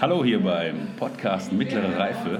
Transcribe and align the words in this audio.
Hallo 0.00 0.24
hier 0.24 0.40
beim 0.42 0.88
Podcast 0.96 1.52
Mittlere 1.52 1.98
Reife. 1.98 2.38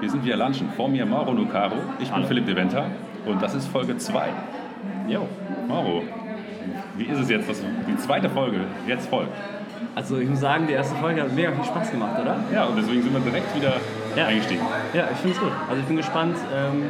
Wir 0.00 0.10
sind 0.10 0.24
wieder 0.24 0.36
lunchen. 0.36 0.68
Vor 0.76 0.88
mir 0.88 1.04
Mauro 1.06 1.32
Nucaro, 1.32 1.74
ich 1.98 2.10
bin 2.10 2.24
Philipp 2.24 2.46
de 2.46 2.54
Venta 2.54 2.86
und 3.26 3.42
das 3.42 3.54
ist 3.54 3.66
Folge 3.68 3.96
2. 3.96 4.28
Jo, 5.08 5.26
Mauro, 5.68 6.02
wie 6.96 7.04
ist 7.04 7.18
es 7.18 7.28
jetzt, 7.30 7.48
dass 7.48 7.62
die 7.88 7.96
zweite 7.96 8.28
Folge 8.30 8.60
jetzt 8.86 9.08
folgt? 9.08 9.32
Also 9.94 10.18
ich 10.18 10.28
muss 10.28 10.40
sagen, 10.40 10.66
die 10.68 10.74
erste 10.74 10.94
Folge 10.96 11.22
hat 11.22 11.34
mega 11.34 11.50
viel 11.52 11.64
Spaß 11.64 11.90
gemacht, 11.90 12.20
oder? 12.20 12.36
Ja, 12.54 12.64
und 12.66 12.76
deswegen 12.76 13.02
sind 13.02 13.12
wir 13.12 13.20
direkt 13.20 13.54
wieder 13.56 13.72
Ja. 14.16 14.26
eingestiegen. 14.26 14.62
Ja, 14.94 15.04
ich 15.10 15.18
finde 15.18 15.36
es 15.36 15.40
gut. 15.42 15.52
Also 15.68 15.80
ich 15.80 15.86
bin 15.86 15.96
gespannt. 15.96 16.36
Ähm, 16.54 16.82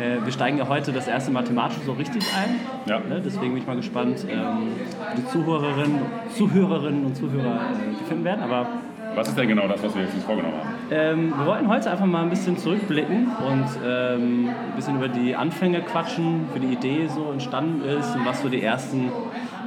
äh, 0.00 0.24
wir 0.24 0.32
steigen 0.32 0.56
ja 0.58 0.66
heute 0.68 0.92
das 0.92 1.06
erste 1.06 1.30
Mathematische 1.30 1.80
so 1.84 1.92
richtig 1.92 2.24
ein. 2.34 2.60
Ja. 2.86 2.98
Ne? 3.00 3.20
Deswegen 3.24 3.52
bin 3.52 3.58
ich 3.62 3.66
mal 3.66 3.76
gespannt, 3.76 4.24
ähm, 4.30 4.68
wie 5.14 5.20
die 5.20 5.26
Zuhörerinnen, 5.28 6.00
Zuhörerinnen 6.34 7.04
und 7.04 7.16
Zuhörer 7.16 7.56
äh, 7.56 8.04
finden 8.08 8.24
werden. 8.24 8.42
Aber 8.42 8.66
Was 9.14 9.28
ist 9.28 9.36
denn 9.36 9.48
genau 9.48 9.68
das, 9.68 9.82
was 9.82 9.94
wir 9.94 10.02
jetzt 10.02 10.14
uns 10.14 10.24
vorgenommen 10.24 10.54
haben? 10.58 10.68
ähm, 10.90 11.34
wir 11.36 11.46
wollten 11.46 11.68
heute 11.68 11.90
einfach 11.90 12.06
mal 12.06 12.22
ein 12.22 12.30
bisschen 12.30 12.56
zurückblicken 12.56 13.26
und 13.26 13.66
ähm, 13.86 14.48
ein 14.48 14.76
bisschen 14.76 14.96
über 14.96 15.08
die 15.08 15.34
Anfänge 15.36 15.80
quatschen, 15.82 16.46
wie 16.54 16.60
die 16.60 16.72
Idee 16.72 17.06
so 17.08 17.30
entstanden 17.30 17.84
ist 17.84 18.14
und 18.16 18.24
was 18.24 18.40
so 18.42 18.48
die 18.48 18.62
ersten, 18.62 19.10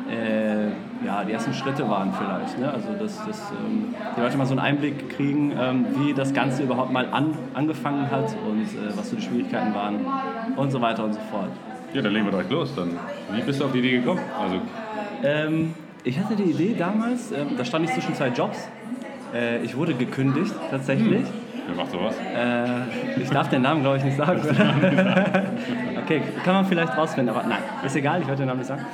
äh, 0.10 0.66
ja, 1.06 1.24
die 1.24 1.34
ersten 1.34 1.54
Schritte 1.54 1.88
waren 1.90 2.12
vielleicht. 2.14 2.60
Ne? 2.60 2.72
Also 2.72 2.90
dass, 3.00 3.24
dass 3.26 3.52
ähm, 3.52 3.94
die 4.18 4.22
Leute 4.22 4.38
mal 4.38 4.46
so 4.46 4.54
einen 4.54 4.60
Einblick 4.62 5.10
kriegen, 5.10 5.52
ähm, 5.60 5.86
wie 6.00 6.14
das 6.14 6.34
Ganze 6.34 6.64
überhaupt 6.64 6.92
mal 6.92 7.08
an, 7.12 7.38
angefangen 7.54 8.10
hat 8.10 8.36
und 8.48 8.62
äh, 8.64 8.98
was 8.98 9.10
so 9.12 9.16
die 9.16 9.22
Schwierigkeiten 9.22 9.74
waren 9.76 10.00
und 10.56 10.72
so 10.72 10.82
weiter 10.82 11.04
und 11.06 11.14
so 11.14 11.20
fort. 11.32 11.50
Ja, 11.94 12.02
dann 12.02 12.14
legen 12.14 12.26
wir 12.26 12.32
direkt 12.32 12.52
los. 12.52 12.74
Dann, 12.76 12.98
wie 13.32 13.42
bist 13.42 13.62
du 13.62 13.66
auf 13.66 13.72
die 13.72 13.80
Idee 13.80 14.00
gekommen? 14.00 14.20
Also, 14.40 14.56
Ähm, 15.24 15.74
ich 16.04 16.20
hatte 16.20 16.36
die 16.36 16.52
Idee 16.52 16.76
damals, 16.78 17.32
ähm, 17.32 17.58
da 17.58 17.66
stand 17.66 17.86
ich 17.86 17.92
zwischen 17.94 18.14
zwei 18.14 18.28
Jobs. 18.28 18.70
Äh, 19.36 19.64
ich 19.64 19.76
wurde 19.76 19.94
gekündigt 19.94 20.54
tatsächlich. 20.72 21.26
wer 21.68 21.76
macht 21.76 21.92
sowas? 21.92 22.16
Äh, 22.18 23.22
ich 23.22 23.30
darf 23.30 23.50
den 23.50 23.64
Namen, 23.64 23.82
glaube 23.82 23.98
ich, 23.98 24.04
nicht 24.04 24.18
sagen. 24.18 24.42
okay, 26.04 26.22
kann 26.44 26.54
man 26.54 26.66
vielleicht 26.66 26.98
rausfinden, 26.98 27.36
aber 27.36 27.48
nein, 27.48 27.60
ist 27.86 27.96
egal, 27.96 28.22
ich 28.22 28.28
werde 28.28 28.44
den 28.44 28.48
Namen 28.48 28.60
nicht 28.60 28.68
sagen. 28.68 28.86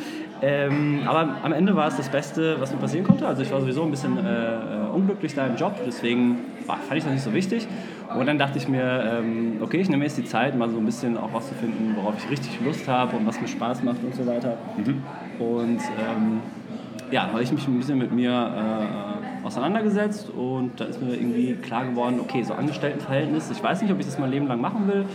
Ähm, 0.43 1.01
aber 1.05 1.35
am 1.43 1.53
Ende 1.53 1.75
war 1.75 1.87
es 1.87 1.97
das 1.97 2.09
Beste, 2.09 2.59
was 2.59 2.71
mir 2.71 2.79
passieren 2.79 3.05
konnte. 3.05 3.27
Also 3.27 3.43
ich 3.43 3.51
war 3.51 3.61
sowieso 3.61 3.83
ein 3.83 3.91
bisschen 3.91 4.17
äh, 4.17 4.89
unglücklich 4.91 5.35
da 5.35 5.45
im 5.45 5.55
Job, 5.55 5.75
deswegen 5.85 6.39
war, 6.65 6.77
fand 6.77 6.97
ich 6.97 7.03
das 7.03 7.13
nicht 7.13 7.23
so 7.23 7.33
wichtig. 7.33 7.67
Und 8.17 8.25
dann 8.25 8.39
dachte 8.39 8.57
ich 8.57 8.67
mir, 8.67 9.19
ähm, 9.19 9.57
okay, 9.61 9.77
ich 9.77 9.89
nehme 9.89 10.03
jetzt 10.03 10.17
die 10.17 10.25
Zeit, 10.25 10.57
mal 10.57 10.69
so 10.69 10.77
ein 10.77 10.85
bisschen 10.85 11.15
auch 11.15 11.31
rauszufinden, 11.31 11.95
worauf 11.95 12.15
ich 12.17 12.29
richtig 12.31 12.59
Lust 12.65 12.87
habe 12.87 13.15
und 13.15 13.27
was 13.27 13.39
mir 13.39 13.47
Spaß 13.47 13.83
macht 13.83 14.03
und 14.03 14.15
so 14.15 14.25
weiter. 14.25 14.57
Und 15.39 15.79
ähm, 15.79 16.41
ja, 17.11 17.27
habe 17.27 17.43
ich 17.43 17.51
mich 17.51 17.67
ein 17.67 17.77
bisschen 17.77 17.99
mit 17.99 18.11
mir 18.11 18.31
äh, 18.31 19.20
auseinandergesetzt 19.43 20.29
und 20.29 20.79
da 20.79 20.85
ist 20.85 21.01
mir 21.01 21.13
irgendwie 21.13 21.53
klar 21.55 21.85
geworden, 21.85 22.19
okay, 22.19 22.43
so 22.43 22.53
Angestelltenverhältnis, 22.53 23.49
ich 23.51 23.61
weiß 23.61 23.81
nicht, 23.81 23.91
ob 23.91 23.99
ich 23.99 24.05
das 24.05 24.19
mein 24.19 24.31
Leben 24.31 24.47
lang 24.47 24.61
machen 24.61 24.87
will. 24.87 25.05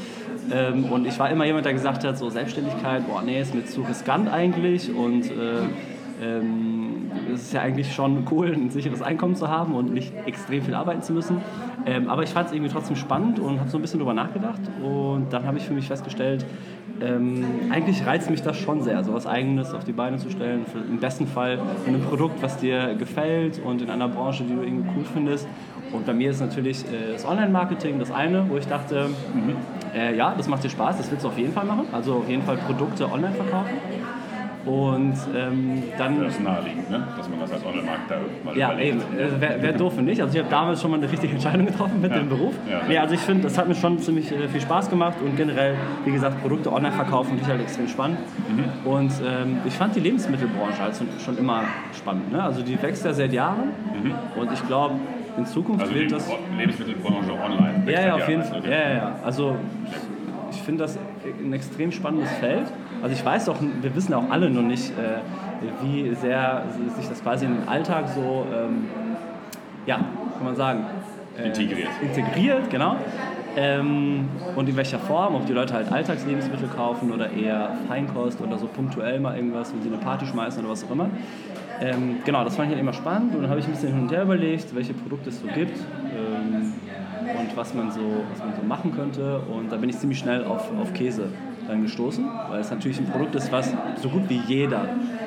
Ähm, 0.52 0.84
und 0.84 1.06
ich 1.06 1.19
war 1.19 1.30
immer 1.30 1.44
jemand, 1.44 1.64
der 1.64 1.72
gesagt 1.72 2.05
hat, 2.05 2.19
so 2.19 2.30
Selbstständigkeit, 2.30 3.06
boah, 3.08 3.22
nee, 3.22 3.41
ist 3.41 3.54
mir 3.54 3.64
zu 3.64 3.82
riskant 3.82 4.28
eigentlich 4.28 4.94
und 4.94 5.27
äh, 5.27 5.62
ähm, 6.22 7.11
es 7.33 7.42
ist 7.42 7.53
ja 7.53 7.61
eigentlich 7.61 7.95
schon 7.95 8.27
cool, 8.31 8.53
ein 8.53 8.70
sicheres 8.70 9.03
Einkommen 9.03 9.36
zu 9.36 9.48
haben 9.48 9.75
und 9.75 9.92
nicht 9.92 10.12
extrem 10.27 10.62
viel 10.62 10.75
arbeiten 10.75 11.03
zu 11.03 11.12
müssen. 11.12 11.41
Ähm, 11.86 12.09
aber 12.09 12.22
ich 12.22 12.31
fand 12.31 12.48
es 12.48 12.55
irgendwie 12.55 12.72
trotzdem 12.72 12.97
spannend 12.97 13.39
und 13.39 13.61
habe 13.61 13.70
so 13.70 13.78
ein 13.78 13.83
bisschen 13.83 14.00
drüber 14.00 14.14
nachgedacht 14.14 14.61
und 14.83 15.27
dann 15.31 15.47
habe 15.47 15.59
ich 15.59 15.64
für 15.64 15.75
mich 15.75 15.87
festgestellt, 15.87 16.44
ähm, 17.00 17.44
eigentlich 17.70 18.06
reizt 18.06 18.31
mich 18.31 18.42
das 18.42 18.56
schon 18.56 18.83
sehr, 18.83 19.05
so 19.05 19.12
was 19.12 19.27
Eigenes 19.27 19.75
auf 19.75 19.84
die 19.84 19.92
Beine 19.92 20.17
zu 20.17 20.31
stellen. 20.31 20.64
Für, 20.64 20.78
Im 20.78 20.98
besten 20.98 21.27
Fall 21.27 21.59
mit 21.84 21.94
einem 21.94 22.03
Produkt, 22.03 22.42
was 22.42 22.56
dir 22.56 22.94
gefällt 22.94 23.61
und 23.62 23.83
in 23.83 23.91
einer 23.91 24.09
Branche, 24.09 24.44
die 24.44 24.55
du 24.55 24.62
irgendwie 24.62 24.89
cool 24.97 25.05
findest. 25.12 25.47
Und 25.92 26.06
bei 26.06 26.14
mir 26.14 26.31
ist 26.31 26.41
natürlich 26.41 26.84
äh, 26.84 27.12
das 27.12 27.27
Online-Marketing 27.27 27.98
das 27.98 28.11
eine, 28.11 28.48
wo 28.48 28.56
ich 28.56 28.67
dachte, 28.67 29.11
äh, 29.94 30.17
ja, 30.17 30.34
das 30.37 30.48
macht 30.48 30.64
dir 30.64 30.70
Spaß, 30.70 30.97
das 30.97 31.11
willst 31.11 31.25
du 31.25 31.28
auf 31.28 31.39
jeden 31.39 31.53
Fall 31.53 31.64
machen. 31.64 31.87
Also 31.92 32.14
auf 32.14 32.28
jeden 32.28 32.42
Fall 32.42 32.56
Produkte 32.56 33.11
online 33.11 33.34
verkaufen. 33.34 33.76
Und 34.66 35.15
ähm, 35.37 35.82
dann 35.97 36.21
Das 36.25 36.32
ist 36.34 36.43
naheliegend, 36.43 36.91
ne? 36.91 37.06
dass 37.16 37.28
man 37.28 37.38
das 37.38 37.53
als 37.53 37.65
Online-Marketer 37.65 38.16
mal 38.44 38.56
ja, 38.56 38.72
überlegt. 38.72 38.97
eben. 39.16 39.41
Wäre 39.41 39.62
wär 39.62 39.72
doof, 39.72 39.94
finde 39.94 40.10
ich. 40.12 40.21
Also 40.21 40.34
ich 40.37 40.41
habe 40.41 40.50
damals 40.50 40.82
schon 40.82 40.91
mal 40.91 40.97
eine 40.97 41.10
richtige 41.10 41.32
Entscheidung 41.34 41.66
getroffen 41.66 42.00
mit 42.00 42.10
Ja. 42.10 42.19
dem 42.19 42.28
Beruf. 42.28 42.54
Ja. 42.69 42.81
Nee, 42.88 42.99
also 42.99 43.15
ich 43.15 43.21
finde, 43.21 43.44
das 43.44 43.56
hat 43.56 43.69
mir 43.69 43.76
schon 43.76 43.99
ziemlich 44.00 44.32
äh, 44.32 44.49
viel 44.49 44.60
Spaß 44.60 44.91
gemacht 44.91 45.19
und 45.25 45.37
generell, 45.37 45.75
wie 46.05 46.10
gesagt, 46.10 46.41
Produkte 46.43 46.72
online 46.72 46.93
verkaufen 46.94 47.28
finde 47.28 47.43
ich 47.44 47.49
halt 47.49 47.60
extrem 47.60 47.87
spannend. 47.87 48.19
Mhm. 48.49 48.91
Und 48.91 49.12
ähm, 49.25 49.59
ich 49.65 49.75
fand 49.75 49.94
die 49.94 50.00
Lebensmittelbranche 50.00 50.82
halt 50.82 50.94
schon- 51.25 51.38
immer 51.38 51.62
spannend. 51.97 52.32
Ne? 52.32 52.43
Also 52.43 52.62
die 52.62 52.81
wächst 52.82 53.05
ja 53.05 53.12
seit 53.12 53.32
Jahren 53.32 53.71
und 54.37 54.53
ich 54.53 54.66
glaube, 54.66 54.94
in 55.38 55.47
Zukunft 55.47 55.84
Mhm. 55.87 55.91
Also 55.93 55.94
wird 56.00 56.12
das... 56.12 56.28
Lebensmittelbranche 56.59 57.31
online. 57.32 57.82
Ja, 57.87 58.00
ja, 58.06 58.15
auf 58.16 58.28
jeden 58.28 58.43
Fall. 58.43 58.65
Ja, 58.65 58.71
ja, 58.71 58.94
ja. 58.94 59.12
Also 59.25 59.55
ich 60.50 60.62
finde 60.62 60.82
das 60.84 60.99
ein 61.44 61.53
extrem 61.53 61.93
spannendes 61.93 62.32
Feld. 62.32 62.66
Also 63.02 63.14
ich 63.14 63.24
weiß 63.24 63.48
auch, 63.48 63.56
wir 63.60 63.94
wissen 63.94 64.14
auch 64.14 64.30
alle 64.30 64.50
noch 64.50 64.62
nicht, 64.62 64.90
äh, 64.90 65.18
wie 65.82 66.14
sehr 66.14 66.64
sich 66.96 67.08
das 67.08 67.22
quasi 67.22 67.46
in 67.46 67.54
den 67.54 67.68
Alltag 67.68 68.08
so, 68.08 68.46
ähm, 68.52 68.86
ja, 69.86 69.96
kann 69.96 70.44
man 70.44 70.56
sagen, 70.56 70.86
äh, 71.38 71.48
Integriert. 71.48 71.88
Integriert, 72.02 72.70
genau. 72.70 72.96
Ähm, 73.56 74.28
und 74.54 74.68
in 74.68 74.76
welcher 74.76 74.98
Form, 74.98 75.34
ob 75.34 75.46
die 75.46 75.52
Leute 75.52 75.74
halt 75.74 75.90
Alltagslebensmittel 75.90 76.68
kaufen 76.68 77.10
oder 77.10 77.30
eher 77.30 77.76
Feinkost 77.88 78.40
oder 78.40 78.58
so 78.58 78.66
punktuell 78.66 79.18
mal 79.18 79.34
irgendwas, 79.36 79.72
wenn 79.72 79.82
sie 79.82 79.88
eine 79.88 79.98
Party 79.98 80.26
schmeißen 80.26 80.60
oder 80.60 80.72
was 80.72 80.84
auch 80.84 80.90
immer. 80.90 81.08
Ähm, 81.80 82.16
genau, 82.24 82.44
das 82.44 82.56
fand 82.56 82.68
ich 82.68 82.74
halt 82.74 82.82
immer 82.82 82.92
spannend 82.92 83.34
und 83.34 83.42
dann 83.42 83.50
habe 83.50 83.60
ich 83.60 83.66
ein 83.66 83.72
bisschen 83.72 83.92
hin 83.92 84.02
und 84.02 84.12
her 84.12 84.22
überlegt, 84.22 84.74
welche 84.74 84.94
Produkte 84.94 85.30
es 85.30 85.40
so 85.40 85.46
gibt 85.46 85.78
ähm, 85.78 86.72
und 87.38 87.56
was 87.56 87.74
man, 87.74 87.90
so, 87.90 88.00
was 88.30 88.38
man 88.40 88.54
so 88.54 88.66
machen 88.66 88.94
könnte. 88.94 89.40
Und 89.40 89.70
da 89.72 89.76
bin 89.76 89.88
ich 89.88 89.98
ziemlich 89.98 90.18
schnell 90.18 90.44
auf, 90.44 90.70
auf 90.78 90.92
Käse 90.92 91.28
dann 91.69 91.82
gestoßen, 91.82 92.25
weil 92.49 92.60
es 92.60 92.71
natürlich 92.71 92.99
ein 92.99 93.06
Produkt 93.06 93.34
ist, 93.34 93.50
was 93.53 93.75
so 94.03 94.09
gut 94.09 94.28
wie 94.28 94.41
jeder 94.47 94.87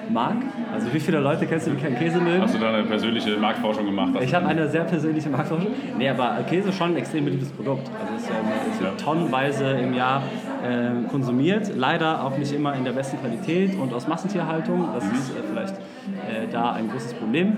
mag. 0.10 0.38
Also 0.74 0.94
wie 0.94 1.00
viele 1.00 1.20
Leute 1.20 1.46
kennst 1.46 1.68
du, 1.68 1.72
die 1.72 1.78
keinen 1.82 1.98
Käse 1.98 2.20
mögen? 2.20 2.42
Hast 2.42 2.56
du 2.56 2.60
da 2.60 2.70
eine 2.74 2.84
persönliche 2.84 3.38
Marktforschung 3.38 3.86
gemacht? 3.86 4.14
Ich 4.22 4.34
habe 4.34 4.48
eine 4.48 4.68
sehr 4.68 4.84
persönliche 4.84 5.30
Marktforschung. 5.30 5.68
Nee, 5.98 6.10
aber 6.10 6.38
Käse 6.48 6.70
ist 6.70 6.78
schon 6.78 6.92
ein 6.92 6.98
extrem 6.98 7.26
beliebtes 7.26 7.50
Produkt. 7.52 7.90
Also 8.00 8.14
es, 8.16 8.30
ähm, 8.30 8.36
es 8.74 8.80
wird 8.82 8.92
Ja. 9.00 9.06
tonnenweise 9.06 9.66
im 9.72 9.94
Jahr 9.94 10.24
äh, 10.64 11.08
konsumiert. 11.10 11.72
Leider 11.76 12.24
auch 12.24 12.38
nicht 12.38 12.54
immer 12.54 12.74
in 12.76 12.84
der 12.86 12.92
besten 12.94 13.20
Qualität 13.20 13.78
und 13.78 13.94
aus 13.94 14.08
Massentierhaltung. 14.08 14.88
Das 14.94 15.04
ist 15.06 15.30
äh, 15.32 15.42
vielleicht 15.50 15.76
äh, 15.76 16.48
da 16.52 16.72
ein 16.74 16.90
großes 16.90 17.14
Problem. 17.16 17.58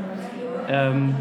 Ähm, 0.67 1.15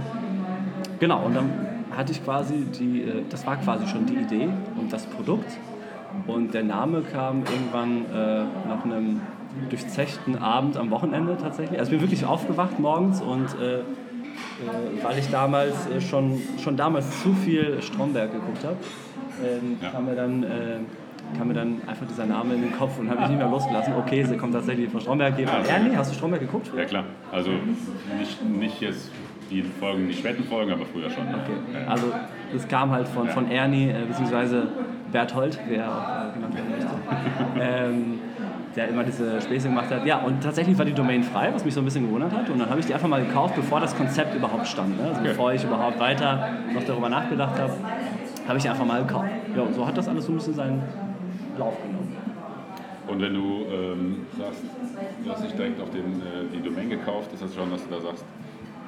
genau, 0.99 1.25
und 1.25 1.35
dann 1.37 1.51
hatte 1.97 2.13
ich 2.13 2.25
quasi 2.25 2.67
die, 2.79 3.03
äh, 3.03 3.23
das 3.29 3.47
war 3.47 3.57
quasi 3.57 3.87
schon 3.87 4.07
die 4.07 4.15
Idee 4.15 4.49
und 4.77 4.93
das 4.93 5.07
Produkt. 5.07 5.51
Und 6.27 6.55
der 6.55 6.65
Name 6.65 7.03
kam 7.03 7.39
irgendwann 7.41 8.05
äh, 8.07 8.45
nach 8.69 8.85
einem 8.85 9.21
durchzechten 9.69 10.39
Abend 10.39 10.77
am 10.77 10.91
Wochenende 10.91 11.37
tatsächlich. 11.41 11.79
Also 11.79 11.93
ich 11.93 11.99
bin 11.99 12.07
wirklich 12.09 12.25
aufgewacht 12.25 12.79
morgens 12.79 13.21
und 13.21 13.47
äh, 13.61 13.81
äh, 13.81 13.83
weil 15.03 15.19
ich 15.19 15.29
damals 15.31 15.75
äh, 15.89 16.01
schon, 16.01 16.41
schon 16.63 16.77
damals 16.77 17.23
zu 17.23 17.33
viel 17.33 17.81
Stromberg 17.83 18.33
geguckt 18.33 18.65
habe, 18.65 18.77
ähm, 19.45 19.77
Ja. 19.83 19.91
kam, 19.91 20.05
mir 20.07 20.15
dann, 20.15 20.43
äh, 20.43 21.37
kam 21.37 21.49
mir 21.49 21.55
dann 21.55 21.81
einfach 21.87 22.07
dieser 22.07 22.27
Name 22.27 22.55
in 22.55 22.63
den 22.63 22.73
Kopf 22.77 22.99
und 22.99 23.09
habe 23.11 23.21
mich 23.21 23.31
nicht 23.31 23.39
mehr 23.39 23.49
losgelassen. 23.49 23.95
Okay, 23.99 24.23
sie 24.25 24.37
kommt 24.37 24.53
tatsächlich 24.55 24.89
von 24.91 25.01
Stromberg. 25.01 25.35
Ah. 25.47 25.69
Ernie, 25.69 25.97
hast 25.97 26.11
du 26.13 26.15
Stromberg 26.17 26.43
geguckt? 26.43 26.71
Ja 26.77 26.85
klar, 26.85 27.05
also 27.33 27.51
nicht, 28.19 28.45
nicht 28.49 28.81
jetzt 28.81 29.11
die 29.51 29.63
Folgen, 29.63 30.07
die 30.07 30.15
späten 30.15 30.45
Folgen, 30.45 30.71
aber 30.73 30.87
früher 30.87 31.11
schon. 31.11 31.25
Okay. 31.25 31.57
Ja. 31.85 31.91
Also 31.91 32.13
das 32.53 32.67
kam 32.69 32.91
halt 32.91 33.09
von, 33.09 33.29
von 33.29 33.51
Ernie, 33.51 33.89
äh, 33.91 34.05
beziehungsweise 34.09 34.67
Berthold, 35.13 35.59
wer 35.69 35.89
auch 35.89 36.31
äh, 36.31 36.35
genannt 36.35 36.55
werden 36.55 36.71
möchte, 36.71 36.91
ähm, 37.61 38.19
der 38.77 38.89
immer 38.89 39.03
diese 39.03 39.41
Späße 39.41 39.69
gemacht 39.69 39.91
hat. 39.91 40.07
Ja, 40.07 40.19
und 40.19 40.43
tatsächlich 40.43 40.79
war 40.79 40.85
die 40.85 40.93
Domain 40.93 41.23
frei, 41.25 41.51
was 41.53 41.65
mich 41.65 41.75
so 41.75 41.81
ein 41.81 41.85
bisschen 41.85 42.07
gewundert 42.07 42.33
hat. 42.33 42.49
Und 42.49 42.59
dann 42.61 42.71
habe 42.71 42.79
ich 42.81 42.87
die 42.87 42.95
einfach 42.95 43.09
mal 43.09 43.25
gekauft, 43.25 43.57
bevor 43.57 43.81
das 43.81 43.97
Konzept 43.97 44.35
überhaupt 44.35 44.67
stand. 44.67 44.97
Ne? 44.97 45.09
Also 45.09 45.21
Okay. 45.21 45.29
bevor 45.31 45.53
ich 45.53 45.65
überhaupt 45.65 45.99
weiter 45.99 46.49
noch 46.73 46.85
darüber 46.85 47.09
nachgedacht 47.09 47.59
habe, 47.59 47.73
habe 48.47 48.57
ich 48.59 48.63
die 48.63 48.69
einfach 48.71 48.87
mal 48.87 49.03
gekauft. 49.03 49.27
Ja, 49.57 49.63
und 49.63 49.75
so 49.75 49.87
hat 49.87 49.97
das 49.99 50.09
alles 50.09 50.27
so 50.27 50.33
ein 50.33 50.37
bisschen 50.37 50.55
seinen 50.55 50.83
Lauf 51.59 51.75
genommen. 51.83 52.17
Und 53.09 53.21
wenn 53.21 53.35
du 53.35 53.65
ähm, 53.73 54.17
sagst, 54.39 54.63
du 55.25 55.31
hast 55.33 55.43
nicht 55.43 55.59
direkt 55.59 55.81
auf 55.81 55.91
den, 55.91 56.05
äh, 56.21 56.57
die 56.57 56.63
Domain 56.63 56.89
gekauft, 56.89 57.33
ist 57.33 57.43
das 57.43 57.53
schon, 57.55 57.71
dass 57.73 57.83
du 57.89 57.93
da 57.95 58.01
sagst, 58.01 58.25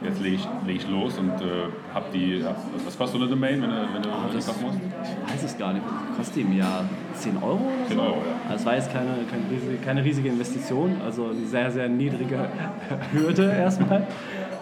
jetzt 0.05 0.21
lege 0.21 0.37
ich, 0.37 0.49
leg 0.67 0.77
ich 0.77 0.89
los 0.89 1.19
und 1.19 1.31
äh, 1.31 1.69
hab 1.95 2.11
die, 2.13 2.43
hab, 2.45 2.57
was 2.85 2.97
kostet 2.99 3.19
so 3.19 3.25
eine 3.25 3.31
Domain, 3.31 3.61
wenn 3.63 3.71
du, 3.71 3.77
wenn 3.95 4.03
du 4.03 4.09
die 4.31 4.37
das- 4.37 4.47
kaufen 4.47 4.67
musst? 4.67 4.79
Ich 5.27 5.33
weiß 5.35 5.43
es 5.45 5.59
gar 5.59 5.73
nicht. 5.73 5.85
Kostet 6.17 6.37
die 6.37 6.41
im 6.43 6.57
Jahr 6.59 6.85
10 7.15 7.37
Euro? 7.43 7.55
oder 7.55 7.87
10 7.89 7.97
so? 7.97 8.03
Euro, 8.03 8.17
ja. 8.17 8.23
Also 8.51 8.57
es 8.61 8.67
war 8.67 8.75
jetzt 8.77 8.93
keine, 8.93 9.09
keine, 9.31 9.43
riesige, 9.51 9.77
keine 9.85 10.05
riesige 10.05 10.29
Investition, 10.29 10.97
also 11.05 11.27
eine 11.31 11.47
sehr, 11.47 11.71
sehr 11.71 11.89
niedrige 11.89 12.39
Hürde 13.13 13.53
erstmal. 13.53 14.07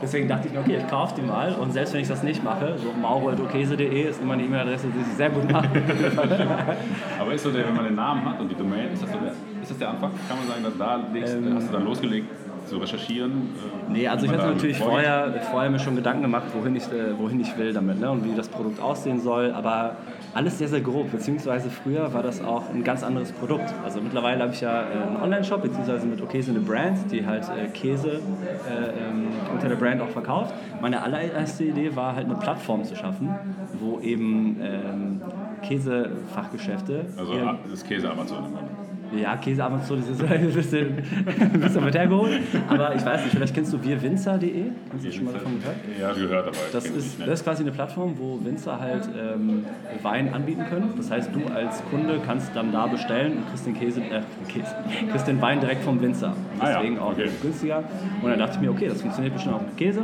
Deswegen 0.03 0.29
dachte 0.29 0.47
ich 0.49 0.55
mir, 0.55 0.61
okay, 0.61 0.79
ich 0.79 0.89
kaufe 0.89 1.15
die 1.21 1.27
mal 1.27 1.53
und 1.57 1.73
selbst 1.75 1.93
wenn 1.93 2.01
ich 2.01 2.09
das 2.09 2.23
nicht 2.23 2.43
mache, 2.43 2.75
so 2.79 2.91
mauro.okese.de 2.99 4.09
ist 4.09 4.23
immer 4.23 4.33
eine 4.33 4.45
E-Mail-Adresse, 4.45 4.87
die 4.97 5.05
sich 5.05 5.13
sehr 5.15 5.29
gut 5.29 5.51
macht. 5.53 5.69
Aber 7.21 7.35
ist 7.35 7.43
so 7.45 7.51
der, 7.51 7.67
wenn 7.67 7.75
man 7.77 7.85
den 7.85 7.97
Namen 7.97 8.25
hat 8.25 8.41
und 8.41 8.49
die 8.51 8.55
Domain, 8.55 8.93
ist 8.93 9.03
das, 9.03 9.13
so 9.13 9.19
der, 9.19 9.33
ist 9.63 9.71
das 9.71 9.79
der 9.79 9.91
Anfang? 9.91 10.11
Kann 10.27 10.39
man 10.39 10.47
sagen, 10.49 10.63
dass 10.65 10.79
da 10.79 11.01
legst, 11.13 11.35
Ähm. 11.35 11.55
hast 11.55 11.69
du 11.69 11.73
dann 11.75 11.85
losgelegt, 11.85 12.27
zu 12.71 12.79
recherchieren? 12.79 13.33
Äh, 13.33 13.93
Nee, 13.93 14.07
also 14.07 14.27
ich 14.27 14.33
hatte 14.33 14.47
natürlich 14.47 14.79
vorher, 14.79 15.35
vorher 15.51 15.69
mir 15.69 15.81
schon 15.81 15.97
Gedanken 15.97 16.23
gemacht, 16.23 16.47
wohin 16.55 16.77
ich, 16.77 16.85
äh, 16.85 17.19
wohin 17.19 17.41
ich 17.41 17.59
will 17.59 17.73
damit 17.73 18.01
ne? 18.01 18.11
und 18.11 18.25
wie 18.25 18.35
das 18.35 18.49
Produkt 18.49 18.81
aussehen 18.81 19.21
soll, 19.21 19.53
aber 19.53 19.97
alles 20.33 20.59
sehr, 20.59 20.69
sehr 20.69 20.81
grob, 20.81 21.11
beziehungsweise 21.11 21.71
früher 21.71 22.15
war 22.15 22.23
das 22.23 22.43
auch 22.43 22.71
ein 22.73 22.85
ganz 22.85 23.03
anderes 23.03 23.33
Produkt. 23.33 23.75
Also 23.85 24.01
mittlerweile 24.01 24.43
habe 24.43 24.53
ich 24.53 24.61
ja 24.61 24.83
äh, 24.83 25.09
einen 25.09 25.17
Online-Shop, 25.17 25.63
beziehungsweise 25.63 26.07
mit 26.07 26.23
Okese 26.23 26.53
eine 26.53 26.61
Brand, 26.61 27.11
die 27.11 27.27
halt 27.27 27.45
äh, 27.49 27.67
Käse 27.69 28.11
äh, 28.11 28.19
ähm, 28.19 29.27
unter 29.53 29.69
der 29.69 29.77
Brand 29.77 30.01
auch 30.01 30.09
verkauft. 30.11 30.55
Meine 30.81 31.03
allererste 31.03 31.65
Idee 31.65 31.95
war 31.97 32.15
halt 32.15 32.27
eine 32.27 32.37
Plattform 32.37 32.85
zu 32.85 32.95
schaffen, 32.95 33.35
wo 33.81 33.99
eben 34.01 34.57
ähm, 34.63 35.21
Käsefachgeschäfte 35.63 37.07
Also 37.17 37.33
ah, 37.33 37.59
das 37.69 37.85
Käse-Amazon 37.85 38.45
im 38.45 38.53
Grunde. 38.53 38.80
Ja, 39.17 39.37
Käse 39.37 39.65
ab 39.65 39.73
und 39.73 39.85
zu, 39.85 39.97
das 39.97 40.09
ist 40.09 40.23
ein 40.31 40.53
bisschen, 40.53 40.99
ein 41.39 41.61
bisschen 41.61 41.85
mit 41.85 41.95
hergeholt. 41.95 42.41
Aber 42.69 42.95
ich 42.95 43.05
weiß 43.05 43.25
nicht, 43.25 43.35
vielleicht 43.35 43.55
kennst 43.55 43.73
du 43.73 43.83
wirwinzer.de? 43.83 44.65
Hast 44.93 45.05
du 45.05 45.13
schon 45.13 45.25
mal 45.25 45.35
davon 45.35 45.59
gehört? 45.59 45.77
Ja, 46.01 46.13
gehört, 46.13 46.49
aber 46.49 46.57
Das 46.73 46.87
ist, 46.87 47.21
das 47.21 47.29
ist 47.29 47.45
quasi 47.45 47.63
eine 47.63 47.73
Plattform, 47.73 48.15
wo 48.17 48.39
Winzer 48.45 48.79
halt 48.79 49.09
ähm, 49.19 49.65
Wein 50.03 50.33
anbieten 50.33 50.65
können. 50.69 50.95
Das 50.97 51.11
heißt, 51.11 51.31
du 51.35 51.53
als 51.53 51.83
Kunde 51.91 52.21
kannst 52.25 52.55
dann 52.55 52.73
da 52.73 52.87
bestellen 52.87 53.39
und 53.39 53.49
kriegst 53.49 53.67
den 53.67 53.75
Käse, 53.75 54.01
äh, 54.01 54.23
Käse, 54.49 54.75
kriegst 55.11 55.27
den 55.27 55.41
Wein 55.41 55.61
direkt 55.61 55.83
vom 55.83 56.01
Winzer. 56.01 56.35
Ah 56.59 56.71
ja, 56.71 56.79
Deswegen 56.79 56.99
auch 56.99 57.13
okay. 57.13 57.29
günstiger. 57.43 57.85
Und 58.23 58.31
dann 58.31 58.39
dachte 58.39 58.55
ich 58.57 58.61
mir, 58.61 58.71
okay, 58.71 58.89
das 58.89 59.01
funktioniert 59.01 59.35
bestimmt 59.35 59.57
auch 59.57 59.63
mit 59.63 59.77
Käse. 59.77 60.03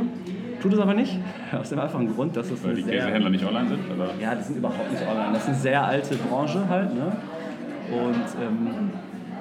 Tut 0.61 0.73
es 0.73 0.79
aber 0.79 0.93
nicht. 0.93 1.19
Aus 1.51 1.69
dem 1.69 1.79
einfachen 1.79 2.13
Grund, 2.13 2.35
dass 2.35 2.49
es 2.49 2.63
Weil 2.63 2.75
die 2.75 2.83
Käsehändler 2.83 3.29
nicht 3.29 3.45
online 3.45 3.69
sind? 3.69 3.79
Oder? 3.95 4.09
ja, 4.19 4.35
die 4.35 4.43
sind 4.43 4.57
überhaupt 4.57 4.91
nicht 4.91 5.03
online. 5.07 5.33
Das 5.33 5.43
ist 5.43 5.49
eine 5.49 5.57
sehr 5.57 5.85
alte 5.85 6.15
Branche 6.15 6.67
halt. 6.67 6.93
Ne? 6.93 7.11
Und 7.91 8.25
ähm, 8.41 8.91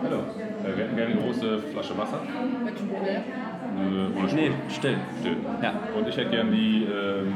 Hallo. 0.03 0.19
Äh, 0.19 0.77
wir 0.77 0.85
hätten 0.85 0.97
gerne 0.97 1.13
eine 1.13 1.21
große 1.23 1.59
Flasche 1.73 1.97
Wasser. 1.97 2.21
Äh, 2.23 4.19
ohne 4.19 4.35
nee, 4.35 4.47
Sprudel. 4.47 4.53
still. 4.69 4.97
Still. 5.21 5.37
Ja. 5.63 5.73
Und 5.97 6.09
ich 6.09 6.17
hätte 6.17 6.31
gerne 6.31 6.51
die 6.51 6.85
ähm, 6.85 7.35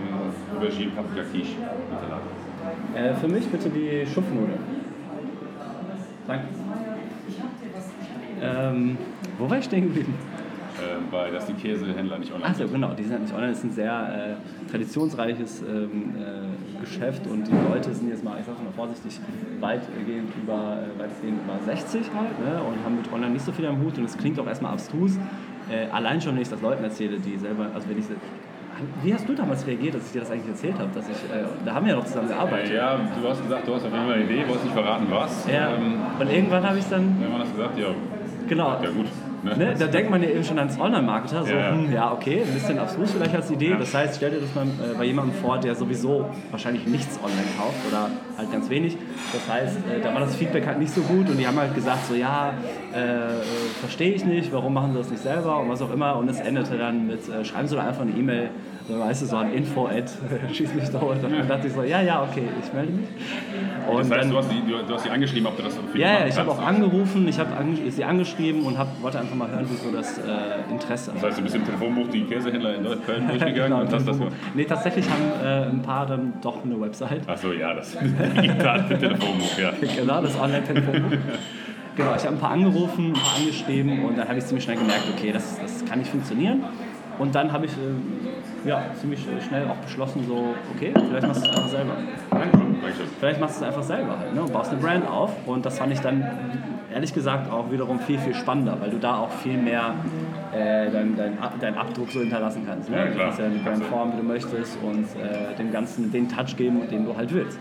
Aubergine 0.57 0.91
Paprika 0.91 1.23
Quiche 1.31 1.57
mit 1.59 2.01
Salat. 2.01 2.23
Äh, 2.95 3.15
für 3.15 3.29
mich 3.29 3.47
bitte 3.49 3.71
die 3.71 4.07
Schupfnudeln. 4.07 4.59
Danke. 6.27 6.45
Ähm, 8.43 8.99
wo 9.39 9.51
war 9.51 9.59
ich 9.59 9.65
stehen 9.65 9.85
geblieben? 9.85 10.15
Äh, 11.11 11.13
weil 11.13 11.33
das 11.33 11.47
die 11.47 11.55
Käsehändler 11.55 12.19
nicht 12.19 12.33
online 12.33 12.51
Achso, 12.51 12.63
sind. 12.63 12.73
genau, 12.73 12.93
die 12.95 13.03
sind 13.03 13.13
halt 13.13 13.23
nicht 13.23 13.35
online. 13.35 13.51
Das 13.51 13.59
ist 13.59 13.65
ein 13.65 13.73
sehr 13.73 14.37
äh, 14.39 14.71
traditionsreiches 14.71 15.63
ähm, 15.63 16.15
äh, 16.17 16.81
Geschäft 16.81 17.27
und 17.27 17.47
die 17.47 17.53
Leute 17.71 17.93
sind 17.93 18.09
jetzt 18.09 18.25
mal, 18.25 18.39
ich 18.39 18.47
sag 18.47 18.63
mal 18.63 18.73
vorsichtig, 18.73 19.21
weitgehend 19.61 20.31
über, 20.43 20.79
äh, 20.79 20.99
weitgehend 21.01 21.41
über 21.45 21.59
60 21.65 22.01
halt 22.15 22.39
ne, 22.41 22.63
und 22.63 22.85
haben 22.85 22.97
mit 22.97 23.13
online 23.13 23.33
nicht 23.33 23.45
so 23.45 23.53
viel 23.53 23.67
am 23.67 23.81
Hut 23.83 23.99
und 23.99 24.05
es 24.05 24.17
klingt 24.17 24.39
auch 24.41 24.47
erstmal 24.47 24.73
abstrus. 24.73 25.19
Äh, 25.71 25.87
allein 25.93 26.21
schon, 26.21 26.35
wenn 26.35 26.43
ich 26.43 26.49
das 26.49 26.61
Leuten 26.63 26.83
erzähle, 26.85 27.19
die 27.19 27.37
selber, 27.37 27.67
also 27.75 27.89
wenn 27.89 27.99
ich 27.99 28.07
wie 29.03 29.13
hast 29.13 29.29
du 29.29 29.35
damals 29.35 29.67
reagiert, 29.67 29.95
dass 29.95 30.07
ich 30.07 30.13
dir 30.13 30.21
das 30.21 30.31
eigentlich 30.31 30.49
erzählt 30.49 30.79
habe? 30.79 30.89
Dass 30.95 31.07
ich, 31.07 31.17
äh, 31.17 31.45
da 31.65 31.75
haben 31.75 31.85
wir 31.85 31.93
ja 31.93 31.99
noch 31.99 32.07
zusammen 32.07 32.29
gearbeitet. 32.29 32.75
Ja, 32.75 32.97
du 33.21 33.29
hast 33.29 33.43
gesagt, 33.43 33.69
du 33.69 33.75
hast 33.75 33.85
auf 33.85 33.93
jeden 33.93 34.05
Fall 34.07 34.15
eine 34.15 34.25
Idee, 34.25 34.43
wolltest 34.47 34.65
nicht 34.65 34.75
verraten, 34.75 35.07
was. 35.11 35.47
Ja, 35.47 35.75
Ähm, 35.75 35.95
und 36.19 36.31
irgendwann 36.31 36.63
habe 36.67 36.79
ich 36.79 36.87
dann, 36.89 37.17
wenn 37.21 37.31
man 37.31 37.41
das 37.41 37.51
gesagt, 37.51 37.79
ja, 37.79 37.89
genau, 38.49 38.69
ja 38.83 38.91
gut. 38.91 39.07
Ne? 39.43 39.57
Ne, 39.57 39.75
da 39.79 39.87
denkt 39.87 40.11
man 40.11 40.23
ja 40.23 40.29
eben 40.31 40.45
schon 40.45 40.59
ans 40.59 40.79
Online-Marketer, 40.79 41.45
so, 41.45 41.53
Ja, 41.53 41.73
hm, 41.73 41.93
ja, 41.93 42.13
okay, 42.13 42.43
ein 42.47 42.53
bisschen 42.53 42.79
abstrus 42.79 43.13
vielleicht 43.13 43.35
als 43.35 43.51
Idee. 43.51 43.75
Das 43.79 43.95
heißt, 43.95 44.17
stell 44.17 44.31
dir 44.31 44.41
das 44.41 44.55
mal 44.55 44.67
äh, 44.67 44.97
bei 44.97 45.05
jemandem 45.05 45.35
vor, 45.35 45.59
der 45.59 45.75
sowieso 45.75 46.27
wahrscheinlich 46.51 46.87
nichts 46.87 47.19
online 47.23 47.49
kauft 47.59 47.77
oder 47.89 48.11
halt 48.37 48.53
ganz 48.53 48.69
wenig. 48.69 48.97
Das 49.33 49.55
heißt, 49.55 49.77
äh, 49.77 50.01
da 50.03 50.13
war 50.13 50.21
das 50.21 50.37
Feedback 50.37 50.67
halt 50.67 50.79
nicht 50.79 50.95
so 50.95 51.03
gut 51.03 51.29
und 51.29 51.39
die 51.39 51.47
haben 51.47 51.59
halt 51.59 51.75
gesagt, 51.75 52.07
so, 52.07 52.15
ja, 52.15 52.55
äh, 52.95 53.01
äh, 53.01 53.43
verstehe 53.81 54.13
ich 54.13 54.25
nicht, 54.25 54.53
warum 54.53 54.75
machen 54.75 54.93
sie 54.93 54.99
das 54.99 55.11
nicht 55.11 55.23
selber 55.23 55.61
und 55.61 55.69
was 55.69 55.83
auch 55.83 55.93
immer. 55.93 56.17
Und 56.17 56.29
es 56.29 56.41
endete 56.41 56.77
dann 56.77 57.07
mit, 57.07 57.29
äh, 57.29 57.45
schreiben 57.45 57.69
sie 57.69 57.77
doch 57.77 57.85
einfach 57.85 58.03
eine 58.03 58.13
E-Mail, 58.13 58.51
weißt 58.99 59.23
du, 59.23 59.27
so 59.27 59.37
an 59.37 59.53
info 59.53 59.87
at 59.87 60.11
schieß 60.53 60.75
mich. 60.75 60.93
Und 60.95 61.23
dann 61.23 61.49
dachte 61.49 61.67
ich 61.67 61.73
so, 61.73 61.83
ja, 61.83 62.01
ja, 62.03 62.23
okay, 62.23 62.45
ich 62.63 62.73
melde 62.73 62.93
mich. 62.93 63.07
Und 63.89 63.99
Das 63.99 64.11
heißt, 64.11 64.23
dann, 64.23 64.31
du 64.31 64.37
hast, 64.39 64.51
die, 64.51 64.71
du, 64.71 64.83
du 64.87 64.95
hast 64.95 65.05
die 65.05 65.11
angeschrieben, 65.11 65.47
ob 65.47 65.57
du 65.57 65.63
das 65.63 65.75
für 65.75 65.99
ja, 65.99 66.21
ja, 66.21 66.27
ich 66.27 66.39
habe 66.39 66.51
auch 66.51 66.61
angerufen, 66.61 67.27
ich 67.29 67.39
habe 67.39 67.57
ange 67.57 67.91
sie 67.91 68.05
angeschrieben 68.05 68.63
und 68.65 68.79
hab, 68.79 69.01
wollte 69.03 69.19
einfach 69.19 69.35
mal 69.35 69.51
hören, 69.51 69.67
wie 69.71 69.77
so 69.77 69.91
das 69.91 70.19
äh, 70.19 70.71
Interesse 70.71 71.13
Das 71.15 71.23
heißt, 71.23 71.39
du 71.39 71.43
bist 71.43 71.55
im 71.55 71.65
Telefonbuch 71.65 72.09
die 72.09 72.25
Käsehändler 72.25 72.75
in 72.75 72.85
Köln 73.05 73.29
durchgegangen 73.29 73.55
Genau, 73.55 73.81
und 73.81 73.87
hast 73.87 73.93
das 73.93 74.05
Telefonbuch. 74.05 74.37
Nee, 74.55 74.65
tatsächlich 74.65 75.07
haben 75.09 75.45
äh, 75.45 75.71
ein 75.71 75.83
paar 75.83 76.07
dann 76.07 76.35
doch 76.43 76.65
eine 76.65 76.81
Website. 76.81 77.29
Achso, 77.29 77.53
ja, 77.53 77.75
das 77.75 77.97
digitale 78.43 78.99
Telefonbuch, 78.99 79.59
ja. 79.59 79.73
Genau, 79.97 80.23
das 80.23 80.39
Online-Telefonbuch. 80.39 81.19
Genau, 81.97 82.15
ich 82.17 82.25
habe 82.25 82.37
ein 82.37 82.39
paar 82.41 82.53
angerufen, 82.53 83.09
ein 83.09 83.13
paar 83.13 83.37
angeschrieben 83.37 84.05
und 84.05 84.17
dann 84.17 84.29
habe 84.29 84.39
ich 84.39 84.47
ziemlich 84.47 84.65
schnell 84.65 84.77
gemerkt, 84.77 85.05
okay, 85.15 85.33
das, 85.33 85.59
das 85.61 85.85
kann 85.85 85.99
nicht 85.99 86.11
funktionieren. 86.11 86.65
Und 87.19 87.35
dann 87.35 87.53
habe 87.53 87.67
ich 87.67 87.73
äh, 87.73 88.20
ja, 88.65 88.83
ziemlich 88.95 89.27
äh, 89.27 89.41
schnell 89.41 89.69
auch 89.69 89.77
beschlossen, 89.77 90.25
so, 90.27 90.55
okay, 90.75 90.93
vielleicht 90.95 91.27
machst 91.27 91.45
du 91.45 91.51
es 91.51 91.57
einfach 91.57 91.69
selber. 91.69 91.93
Dankeschön. 92.31 92.81
Dankeschön. 92.81 93.07
Vielleicht 93.19 93.41
machst 93.41 93.61
du 93.61 93.65
es 93.65 93.69
einfach 93.69 93.83
selber 93.83 94.19
halt, 94.19 94.35
ne? 94.35 94.43
und 94.43 94.53
baust 94.53 94.73
eine 94.73 94.81
Brand 94.81 95.09
auf. 95.09 95.33
Und 95.47 95.67
das 95.67 95.79
fand 95.79 95.93
ich 95.93 96.01
dann 96.01 96.25
ehrlich 96.93 97.15
gesagt 97.15 97.51
auch 97.51 97.71
wiederum 97.71 97.99
viel, 98.01 98.19
viel 98.19 98.35
spannender, 98.35 98.77
weil 98.81 98.91
du 98.91 98.99
da 98.99 99.19
auch 99.19 99.31
viel 99.31 99.57
mehr 99.57 99.95
äh, 100.53 100.91
deinen 100.91 101.17
dein, 101.17 101.39
deinen 101.61 101.77
Abdruck 101.77 102.11
so 102.11 102.21
hinterlassen 102.21 102.65
kannst. 102.67 102.91
Ne? 102.91 102.97
Ja, 102.97 103.07
du 103.07 103.19
kannst 103.19 103.39
ja 103.39 103.47
eine 103.47 103.59
Brand 103.59 103.85
formen, 103.85 104.13
wie 104.15 104.17
du 104.19 104.23
möchtest 104.25 104.79
und 104.83 105.05
äh, 105.05 105.55
dem 105.57 105.71
Ganzen 105.73 106.11
den 106.11 106.29
Touch 106.29 106.57
geben, 106.57 106.89
den 106.89 107.05
du 107.05 107.17
halt 107.17 107.33
willst. 107.33 107.59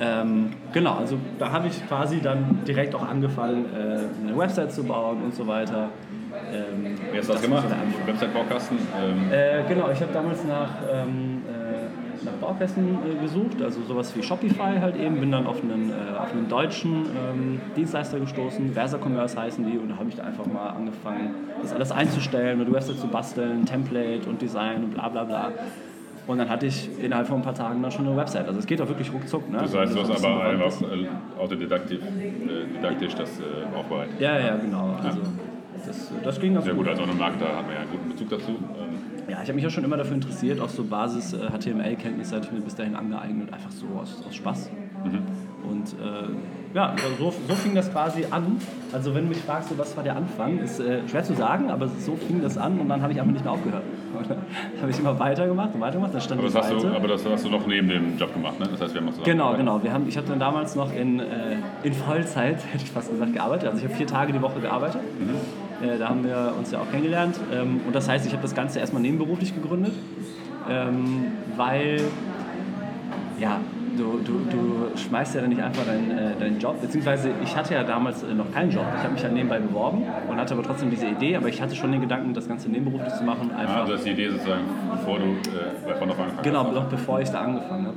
Ähm, 0.00 0.50
genau, 0.72 0.96
also 0.96 1.16
da 1.38 1.52
habe 1.52 1.68
ich 1.68 1.86
quasi 1.86 2.20
dann 2.20 2.60
direkt 2.66 2.94
auch 2.94 3.06
angefangen, 3.06 3.66
äh, 3.72 4.26
eine 4.26 4.36
Website 4.36 4.72
zu 4.72 4.82
bauen 4.82 5.22
und 5.22 5.34
so 5.34 5.46
weiter. 5.46 5.90
Ähm, 6.52 6.96
Wie 7.12 7.18
hast 7.18 7.28
du 7.28 7.32
das 7.32 7.42
gemacht? 7.42 7.64
Website-Baukasten? 8.06 8.78
Ähm, 8.78 9.32
Äh, 9.32 9.62
genau, 9.68 9.90
ich 9.90 10.00
habe 10.00 10.12
damals 10.12 10.44
nach, 10.44 10.70
ähm, 10.92 11.42
äh, 11.48 12.24
nach 12.24 12.32
Baukästen 12.40 12.98
äh, 13.10 13.20
gesucht, 13.22 13.62
also 13.62 13.80
sowas 13.82 14.14
wie 14.16 14.22
Shopify 14.22 14.78
halt 14.80 14.96
eben, 14.96 15.18
bin 15.20 15.32
dann 15.32 15.46
auf 15.46 15.62
einen, 15.62 15.90
äh, 15.90 16.18
auf 16.18 16.32
einen 16.32 16.48
deutschen 16.48 17.06
ähm, 17.06 17.60
Dienstleister 17.76 18.20
gestoßen, 18.20 18.72
Versa 18.74 18.98
Commerce 18.98 19.38
heißen 19.40 19.64
die, 19.64 19.78
und 19.78 19.88
da 19.88 19.96
habe 19.96 20.08
ich 20.08 20.16
da 20.16 20.24
einfach 20.24 20.46
mal 20.46 20.68
angefangen, 20.70 21.30
das 21.62 21.72
alles 21.72 21.90
einzustellen, 21.90 22.60
eine 22.60 22.72
Website 22.72 22.98
zu 22.98 23.08
basteln, 23.08 23.64
Template 23.64 24.28
und 24.28 24.40
Design 24.42 24.84
und 24.84 24.94
bla 24.94 25.08
bla 25.08 25.24
bla. 25.24 25.52
Und 26.28 26.38
dann 26.38 26.48
hatte 26.48 26.66
ich 26.66 26.88
innerhalb 27.02 27.26
von 27.26 27.38
ein 27.38 27.42
paar 27.42 27.54
Tagen 27.54 27.82
dann 27.82 27.90
schon 27.90 28.06
eine 28.06 28.16
Website. 28.16 28.46
Also 28.46 28.60
es 28.60 28.66
geht 28.66 28.80
auch 28.80 28.86
wirklich 28.86 29.12
ruckzuck. 29.12 29.50
Ne? 29.50 29.58
das 29.58 29.74
heißt, 29.76 29.92
du 29.92 29.98
Also, 30.00 30.14
hast 30.14 30.24
aber 30.24 30.44
einfach 30.44 30.80
äh, 30.82 31.08
autodidaktisch 31.42 31.98
äh, 31.98 32.76
didaktisch 32.76 33.14
das 33.16 33.40
äh, 33.40 33.76
aufbereitet. 33.76 34.20
Ja, 34.20 34.38
ja, 34.38 34.54
genau. 34.54 34.94
Also 35.02 35.18
das, 35.86 36.12
das 36.22 36.40
ging 36.40 36.54
ganz 36.54 36.64
Sehr 36.64 36.74
gut. 36.74 36.84
gut, 36.84 36.92
als 36.92 37.00
Online-Marketer 37.00 37.56
hat 37.56 37.66
man 37.66 37.74
ja 37.74 37.80
einen 37.80 37.90
guten 37.90 38.08
Bezug 38.10 38.28
dazu. 38.30 38.50
Ähm, 38.50 39.28
Ja, 39.28 39.36
ich 39.42 39.48
habe 39.48 39.54
mich 39.54 39.64
ja 39.64 39.70
schon 39.70 39.84
immer 39.84 39.96
dafür 39.96 40.14
interessiert, 40.14 40.60
auch 40.60 40.68
so 40.68 40.84
Basis-HTML-Kenntnisse 40.84 42.36
hatte 42.36 42.46
ich 42.48 42.52
mir 42.52 42.60
bis 42.60 42.74
dahin 42.74 42.96
angeeignet, 42.96 43.52
einfach 43.52 43.70
so 43.70 43.86
aus, 44.00 44.22
aus 44.26 44.34
Spaß. 44.34 44.70
Und 45.68 45.92
äh, 45.92 46.74
ja, 46.74 46.94
so, 47.18 47.32
so 47.48 47.54
fing 47.54 47.74
das 47.74 47.90
quasi 47.92 48.24
an. 48.30 48.56
Also 48.92 49.14
wenn 49.14 49.24
du 49.24 49.28
mich 49.30 49.38
fragst, 49.38 49.68
so, 49.68 49.78
was 49.78 49.96
war 49.96 50.02
der 50.04 50.16
Anfang, 50.16 50.58
ist 50.58 50.80
äh, 50.80 51.00
schwer 51.08 51.22
zu 51.22 51.34
sagen, 51.34 51.70
aber 51.70 51.86
so 51.88 52.16
fing 52.16 52.40
das 52.42 52.58
an 52.58 52.78
und 52.80 52.88
dann 52.88 53.00
habe 53.02 53.12
ich 53.12 53.20
einfach 53.20 53.32
nicht 53.32 53.44
mehr 53.44 53.52
aufgehört. 53.52 53.82
Habe 54.80 54.90
ich 54.90 54.98
immer 54.98 55.18
weitergemacht 55.18 55.74
und 55.74 55.80
weitergemacht, 55.80 56.14
dann 56.14 56.20
stand 56.20 56.38
aber, 56.40 56.48
das 56.48 56.56
hast 56.56 56.68
Seite. 56.68 56.86
du, 56.86 56.94
aber 56.94 57.08
das 57.08 57.24
hast 57.24 57.44
du 57.44 57.48
noch 57.50 57.66
neben 57.66 57.88
dem 57.88 58.18
Job 58.18 58.32
gemacht, 58.34 58.60
ne? 58.60 58.68
Das 58.70 58.80
heißt, 58.80 58.94
wir 58.94 59.00
haben 59.00 59.08
uns 59.08 59.16
zusammen 59.16 59.38
Genau, 59.38 59.56
genau. 59.56 59.82
Wir 59.82 59.92
haben, 59.92 60.06
ich 60.06 60.16
habe 60.16 60.28
dann 60.28 60.38
damals 60.38 60.76
noch 60.76 60.92
in, 60.94 61.18
äh, 61.18 61.24
in 61.82 61.92
Vollzeit, 61.94 62.56
hätte 62.72 62.84
ich 62.84 62.90
fast 62.90 63.10
gesagt, 63.10 63.32
gearbeitet. 63.32 63.68
Also 63.68 63.78
ich 63.78 63.84
habe 63.84 63.94
vier 63.94 64.06
Tage 64.06 64.32
die 64.32 64.42
Woche 64.42 64.60
gearbeitet. 64.60 65.00
Äh, 65.82 65.98
da 65.98 66.08
haben 66.08 66.24
wir 66.24 66.54
uns 66.58 66.70
ja 66.70 66.78
auch 66.80 66.90
kennengelernt. 66.90 67.38
Ähm, 67.52 67.80
und 67.86 67.94
das 67.94 68.08
heißt, 68.08 68.24
ich 68.26 68.32
habe 68.32 68.42
das 68.42 68.54
Ganze 68.54 68.78
erstmal 68.78 69.02
nebenberuflich 69.02 69.54
gegründet, 69.54 69.92
ähm, 70.70 71.26
weil 71.56 72.00
ja, 73.40 73.58
du, 73.96 74.20
du, 74.24 74.40
du 74.50 74.96
schmeißt 74.96 75.34
ja 75.34 75.40
dann 75.40 75.50
nicht 75.50 75.62
einfach 75.62 75.84
deinen, 75.84 76.10
äh, 76.10 76.36
deinen 76.38 76.58
Job. 76.60 76.80
Beziehungsweise 76.80 77.30
ich 77.42 77.56
hatte 77.56 77.74
ja 77.74 77.82
damals 77.82 78.22
äh, 78.22 78.32
noch 78.34 78.50
keinen 78.52 78.70
Job. 78.70 78.84
Ich 78.96 79.02
habe 79.02 79.14
mich 79.14 79.22
ja 79.22 79.28
nebenbei 79.28 79.58
beworben 79.58 80.02
und 80.30 80.36
hatte 80.36 80.54
aber 80.54 80.62
trotzdem 80.62 80.90
diese 80.90 81.06
Idee. 81.06 81.36
Aber 81.36 81.48
ich 81.48 81.60
hatte 81.60 81.74
schon 81.74 81.90
den 81.92 82.00
Gedanken, 82.00 82.32
das 82.34 82.46
Ganze 82.46 82.70
nebenberuflich 82.70 83.12
zu 83.14 83.24
machen. 83.24 83.50
Einfach 83.52 83.78
Ah, 83.78 83.84
das 83.86 84.00
ist 84.00 84.06
die 84.06 84.10
Idee 84.12 84.28
sozusagen, 84.30 84.62
bevor 84.92 85.18
du 85.18 85.24
äh, 85.24 85.84
bei 85.84 85.94
auf 85.94 86.02
angefangen 86.02 86.30
Genau, 86.42 86.64
hast. 86.66 86.74
noch 86.74 86.84
bevor 86.84 87.20
ich 87.20 87.28
da 87.30 87.40
angefangen 87.40 87.86
habe. 87.86 87.96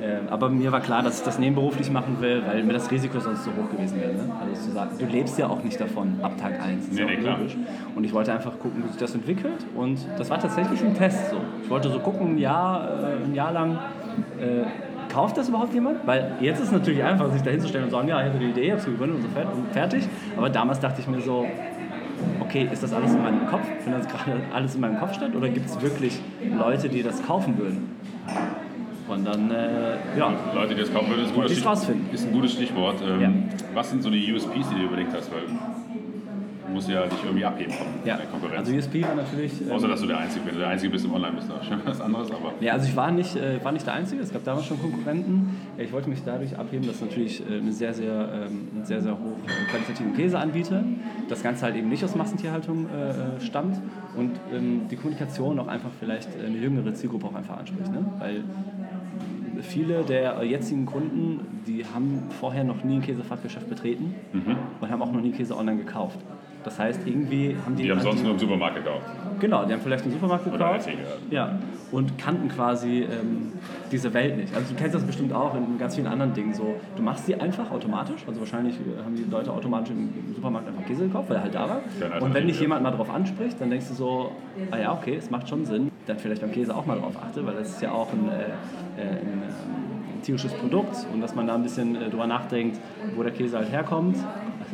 Äh, 0.00 0.30
aber 0.30 0.48
mir 0.48 0.72
war 0.72 0.80
klar, 0.80 1.02
dass 1.02 1.18
ich 1.18 1.24
das 1.24 1.38
nebenberuflich 1.38 1.90
machen 1.90 2.18
will, 2.20 2.42
weil 2.46 2.62
mir 2.62 2.72
das 2.72 2.90
Risiko 2.90 3.20
sonst 3.20 3.44
zu 3.44 3.50
hoch 3.50 3.70
gewesen 3.70 4.00
wäre. 4.00 4.12
Ne? 4.12 4.30
Also 4.40 4.68
zu 4.68 4.72
sagen, 4.72 4.90
du 4.98 5.06
lebst 5.06 5.38
ja 5.38 5.48
auch 5.48 5.62
nicht 5.62 5.80
davon 5.80 6.18
ab 6.22 6.32
Tag 6.40 6.60
1. 6.60 6.92
Nee, 6.92 7.04
nee, 7.04 7.16
klar. 7.16 7.38
Und 7.94 8.04
ich 8.04 8.12
wollte 8.12 8.32
einfach 8.32 8.58
gucken, 8.58 8.84
wie 8.84 8.88
sich 8.88 8.98
das 8.98 9.14
entwickelt. 9.14 9.66
Und 9.74 9.98
das 10.16 10.30
war 10.30 10.38
tatsächlich 10.38 10.82
ein 10.82 10.94
Test 10.94 11.30
so. 11.30 11.36
Ich 11.62 11.70
wollte 11.70 11.90
so 11.90 11.98
gucken, 11.98 12.34
ein 12.34 12.38
Jahr, 12.38 12.88
äh, 13.02 13.24
ein 13.24 13.34
Jahr 13.34 13.52
lang, 13.52 13.78
äh, 14.40 14.64
kauft 15.08 15.36
das 15.36 15.48
überhaupt 15.48 15.74
jemand? 15.74 16.06
Weil 16.06 16.32
jetzt 16.40 16.60
ist 16.60 16.66
es 16.66 16.72
natürlich 16.72 17.02
einfach, 17.02 17.30
sich 17.32 17.42
da 17.42 17.50
hinzustellen 17.50 17.86
und 17.86 17.90
sagen, 17.90 18.08
ja, 18.08 18.20
ich 18.20 18.28
hatte 18.28 18.38
die 18.38 18.50
Idee, 18.50 18.66
ich 18.66 18.70
habe 18.72 18.80
sie 18.80 18.90
gegründet 18.90 19.24
und 19.24 19.34
so 19.34 19.40
und 19.40 19.72
fertig. 19.72 20.08
Aber 20.36 20.50
damals 20.50 20.80
dachte 20.80 21.00
ich 21.00 21.08
mir 21.08 21.20
so, 21.20 21.46
okay, 22.40 22.68
ist 22.70 22.82
das 22.82 22.92
alles 22.92 23.14
in 23.14 23.22
meinem 23.22 23.46
Kopf? 23.46 23.66
Findet 23.82 24.04
das 24.04 24.12
gerade 24.12 24.40
alles 24.52 24.74
in 24.74 24.80
meinem 24.80 24.98
Kopf 24.98 25.14
statt? 25.14 25.34
Oder 25.34 25.48
gibt 25.48 25.66
es 25.66 25.80
wirklich 25.80 26.20
Leute, 26.56 26.88
die 26.88 27.02
das 27.02 27.24
kaufen 27.26 27.58
würden? 27.58 27.96
Und 29.08 29.24
dann, 29.26 29.50
äh, 29.50 29.96
ja, 30.18 30.32
Leute, 30.54 30.74
die 30.74 30.80
das 30.82 30.92
kaufen 30.92 31.08
würden, 31.10 31.24
ist 31.24 31.30
ein 31.30 31.34
gutes, 31.34 31.64
rausfinden. 31.66 32.06
ist 32.14 32.26
ein 32.26 32.32
gutes 32.32 32.52
Stichwort. 32.52 32.96
Ähm, 33.06 33.20
Ja. 33.20 33.30
Was 33.74 33.90
sind 33.90 34.02
so 34.02 34.10
die 34.10 34.32
USPs, 34.32 34.68
die 34.70 34.74
du 34.76 34.82
überlegt 34.84 35.12
hast? 35.14 35.30
Weil 35.32 35.42
musst 36.70 36.86
du 36.86 36.92
ja 36.92 37.06
dich 37.06 37.18
irgendwie 37.24 37.44
abheben 37.46 37.72
von 37.72 37.86
Ja, 38.04 38.18
der 38.18 38.26
Konkurrenz. 38.26 38.58
also 38.68 38.74
USP 38.76 39.02
war 39.02 39.14
natürlich. 39.14 39.52
ähm, 39.62 39.72
Außer, 39.72 39.88
dass 39.88 40.02
du 40.02 40.06
der 40.06 40.18
Einzige 40.18 40.44
bist. 40.44 40.58
Der 40.60 40.68
Einzige 40.68 40.92
bist 40.92 41.06
im 41.06 41.14
Online-Business, 41.14 41.64
schon 41.66 41.80
was 41.86 41.98
anderes, 42.02 42.30
aber 42.30 42.52
Ja, 42.60 42.74
also 42.74 42.86
ich 42.86 42.94
war 42.94 43.10
nicht, 43.10 43.34
äh, 43.36 43.64
war 43.64 43.72
nicht 43.72 43.86
der 43.86 43.94
Einzige, 43.94 44.20
es 44.20 44.30
gab 44.30 44.44
damals 44.44 44.66
schon 44.66 44.78
Konkurrenten. 44.78 45.56
Ich 45.78 45.90
wollte 45.92 46.10
mich 46.10 46.22
dadurch 46.26 46.56
abheben, 46.58 46.86
dass 46.86 46.96
ich 46.96 47.00
natürlich 47.02 47.40
äh, 47.50 47.58
eine 47.58 47.72
sehr, 47.72 47.94
sehr, 47.94 48.12
ähm, 48.12 48.68
einen 48.74 48.84
sehr, 48.84 49.00
sehr 49.00 49.12
hoch 49.12 49.36
äh, 49.46 49.70
qualitativen 49.70 50.14
Käse 50.14 50.38
anbiete. 50.38 50.84
Das 51.30 51.42
Ganze 51.42 51.64
halt 51.64 51.74
eben 51.76 51.88
nicht 51.88 52.04
aus 52.04 52.14
Massentierhaltung 52.14 52.84
äh, 52.90 53.40
stammt 53.40 53.80
und 54.14 54.32
ähm, 54.54 54.82
die 54.90 54.96
Kommunikation 54.96 55.58
auch 55.58 55.68
einfach 55.68 55.90
vielleicht 55.98 56.28
eine 56.38 56.58
jüngere 56.58 56.92
Zielgruppe 56.92 57.28
auch 57.28 57.34
einfach 57.34 57.58
anspricht. 57.58 57.90
Ne? 57.90 58.04
Weil 58.18 58.44
viele 59.62 60.02
der 60.02 60.42
jetzigen 60.44 60.86
Kunden, 60.86 61.62
die 61.66 61.84
haben 61.84 62.22
vorher 62.40 62.64
noch 62.64 62.84
nie 62.84 62.96
ein 62.96 63.02
Käsefachgeschäft 63.02 63.68
betreten 63.68 64.14
und 64.80 64.90
haben 64.90 65.02
auch 65.02 65.12
noch 65.12 65.20
nie 65.20 65.32
Käse 65.32 65.56
online 65.56 65.78
gekauft. 65.78 66.18
Das 66.64 66.78
heißt, 66.78 67.00
irgendwie 67.06 67.56
haben 67.64 67.76
die... 67.76 67.84
die 67.84 67.90
haben 67.90 68.00
sonst 68.00 68.18
die- 68.20 68.24
nur 68.24 68.32
im 68.32 68.38
Supermarkt 68.38 68.76
gekauft. 68.76 69.02
Genau, 69.40 69.64
die 69.64 69.72
haben 69.72 69.80
vielleicht 69.80 70.02
einen 70.04 70.12
Supermarkt 70.12 70.46
Oder 70.48 70.58
gekauft. 70.58 70.74
Einzige. 70.88 70.98
Ja, 71.30 71.58
und 71.92 72.18
kannten 72.18 72.48
quasi 72.48 73.02
ähm, 73.02 73.52
diese 73.92 74.12
Welt 74.12 74.36
nicht. 74.36 74.54
Also 74.54 74.74
du 74.74 74.78
kennst 74.78 74.94
das 74.96 75.04
bestimmt 75.04 75.32
auch 75.32 75.54
in 75.54 75.78
ganz 75.78 75.94
vielen 75.94 76.08
anderen 76.08 76.34
Dingen 76.34 76.52
so. 76.52 76.74
Du 76.96 77.02
machst 77.02 77.26
sie 77.26 77.36
einfach 77.40 77.70
automatisch. 77.70 78.22
Also 78.26 78.40
wahrscheinlich 78.40 78.74
äh, 78.74 79.02
haben 79.04 79.14
die 79.14 79.24
Leute 79.30 79.52
automatisch 79.52 79.90
im 79.90 80.08
im 80.28 80.34
Supermarkt 80.34 80.68
einfach 80.68 80.84
Käse 80.84 81.04
gekauft, 81.06 81.30
weil 81.30 81.36
er 81.36 81.42
halt 81.44 81.54
da 81.54 81.68
war. 81.68 82.20
Und 82.20 82.34
wenn 82.34 82.46
dich 82.48 82.60
jemand 82.60 82.82
mal 82.82 82.90
drauf 82.90 83.08
anspricht, 83.10 83.60
dann 83.60 83.70
denkst 83.70 83.88
du 83.88 83.94
so, 83.94 84.32
ah 84.72 84.76
ja, 84.78 84.92
okay, 84.92 85.14
es 85.16 85.30
macht 85.30 85.48
schon 85.48 85.64
Sinn, 85.64 85.90
dann 86.06 86.18
vielleicht 86.18 86.42
beim 86.42 86.52
Käse 86.52 86.74
auch 86.74 86.84
mal 86.86 86.98
drauf 86.98 87.14
achte, 87.22 87.46
weil 87.46 87.54
das 87.54 87.70
ist 87.70 87.82
ja 87.82 87.92
auch 87.92 88.08
ein, 88.12 88.28
äh, 88.28 88.32
äh, 89.00 89.08
ein, 89.08 89.16
ähm, 89.16 89.42
ein 89.42 89.97
tierisches 90.22 90.52
Produkt 90.54 91.06
und 91.12 91.20
dass 91.20 91.34
man 91.34 91.46
da 91.46 91.54
ein 91.54 91.62
bisschen 91.62 91.96
äh, 91.96 92.10
drüber 92.10 92.26
nachdenkt, 92.26 92.78
wo 93.16 93.22
der 93.22 93.32
Käse 93.32 93.58
halt 93.58 93.70
herkommt. 93.70 94.16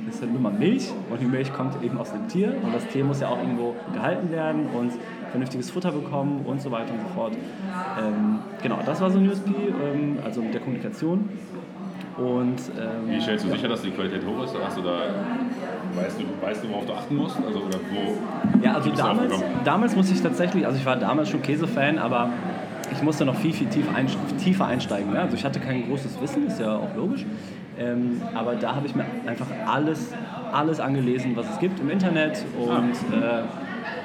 Das 0.07 0.17
ist 0.17 0.23
halt 0.23 0.33
nur 0.33 0.41
mal 0.41 0.53
Milch 0.53 0.91
und 1.11 1.21
die 1.21 1.27
Milch 1.27 1.53
kommt 1.53 1.83
eben 1.83 1.97
aus 1.99 2.13
dem 2.13 2.29
Tier 2.29 2.55
und 2.63 2.75
das 2.75 2.87
Tier 2.89 3.05
muss 3.05 3.21
ja 3.21 3.29
auch 3.29 3.39
irgendwo 3.39 3.75
gehalten 3.93 4.31
werden 4.31 4.67
und 4.79 4.93
vernünftiges 5.31 5.71
Futter 5.71 5.93
bekommen 5.93 6.45
und 6.47 6.61
so 6.61 6.71
weiter 6.71 6.93
und 6.93 7.01
so 7.01 7.15
fort. 7.15 7.33
Ähm, 7.99 8.41
genau, 8.63 8.79
das 8.85 9.01
war 9.01 9.11
so 9.11 9.19
ein 9.19 9.29
USP, 9.29 9.51
ähm, 9.51 10.19
also 10.25 10.43
mit 10.43 10.53
der 10.53 10.61
Kommunikation. 10.61 11.29
Und 12.17 12.61
ähm, 12.79 13.09
Wie 13.09 13.21
stellst 13.21 13.45
du 13.45 13.51
sicher, 13.51 13.69
dass 13.69 13.83
die 13.83 13.91
Qualität 13.91 14.23
hoch 14.25 14.45
ist? 14.45 14.55
Hast 14.65 14.79
du 14.79 14.83
da, 14.83 14.99
weißt 15.97 16.21
du, 16.21 16.47
weißt 16.47 16.63
du, 16.63 16.69
worauf 16.71 16.87
du 16.87 16.93
achten 16.93 17.17
musst? 17.17 17.37
Also, 17.45 17.59
oder 17.59 17.79
wo? 17.91 18.65
Ja, 18.65 18.75
also 18.75 18.91
damals, 18.91 19.43
damals 19.65 19.97
musste 19.97 20.15
ich 20.15 20.23
tatsächlich, 20.23 20.65
also 20.65 20.79
ich 20.79 20.87
war 20.87 20.97
damals 20.97 21.29
schon 21.29 21.43
Käsefan, 21.43 21.99
aber 21.99 22.31
ich 22.97 23.03
musste 23.03 23.25
noch 23.25 23.37
viel, 23.37 23.53
viel 23.53 23.69
tief 23.69 23.87
einst 23.95 24.17
tiefer 24.43 24.67
einsteigen. 24.67 25.13
Ne? 25.13 25.21
Also 25.21 25.37
ich 25.37 25.45
hatte 25.45 25.61
kein 25.61 25.87
großes 25.89 26.21
Wissen, 26.21 26.47
ist 26.47 26.61
ja 26.61 26.77
auch 26.77 26.95
logisch. 26.97 27.25
Ähm, 27.79 28.23
aber 28.35 28.55
da 28.55 28.77
habe 28.77 28.87
ich 28.87 28.95
mir 28.95 29.05
einfach 29.27 29.47
alles, 29.67 30.13
alles 30.53 30.79
angelesen, 30.79 31.35
was 31.35 31.51
es 31.51 31.59
gibt 31.59 31.81
im 31.81 31.91
Internet 31.91 32.45
und 32.59 32.93
äh, 33.21 33.43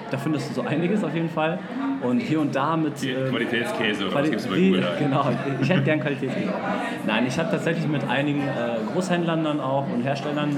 da 0.09 0.17
findest 0.17 0.49
du 0.49 0.55
so 0.55 0.61
einiges 0.63 1.03
auf 1.03 1.13
jeden 1.13 1.29
Fall. 1.29 1.59
Und 2.01 2.19
hier 2.19 2.39
und 2.41 2.55
da 2.55 2.75
mit... 2.75 2.97
Hier, 2.97 3.25
ähm, 3.25 3.29
Qualitätskäse 3.29 4.07
oder 4.07 4.15
was 4.15 4.21
Quali- 4.23 4.29
gibt's 4.31 4.47
bei 4.47 4.55
Google? 4.55 4.87
Genau, 4.97 5.25
ich 5.61 5.69
hätte 5.69 5.81
gern 5.83 5.99
Qualitätskäse. 5.99 6.49
Nein, 7.05 7.25
ich 7.27 7.37
habe 7.37 7.51
tatsächlich 7.51 7.87
mit 7.87 8.09
einigen 8.09 8.39
äh, 8.41 8.91
Großhändlern 8.93 9.43
dann 9.43 9.59
auch 9.59 9.85
und 9.93 10.01
Herstellern 10.01 10.49
ähm, 10.49 10.57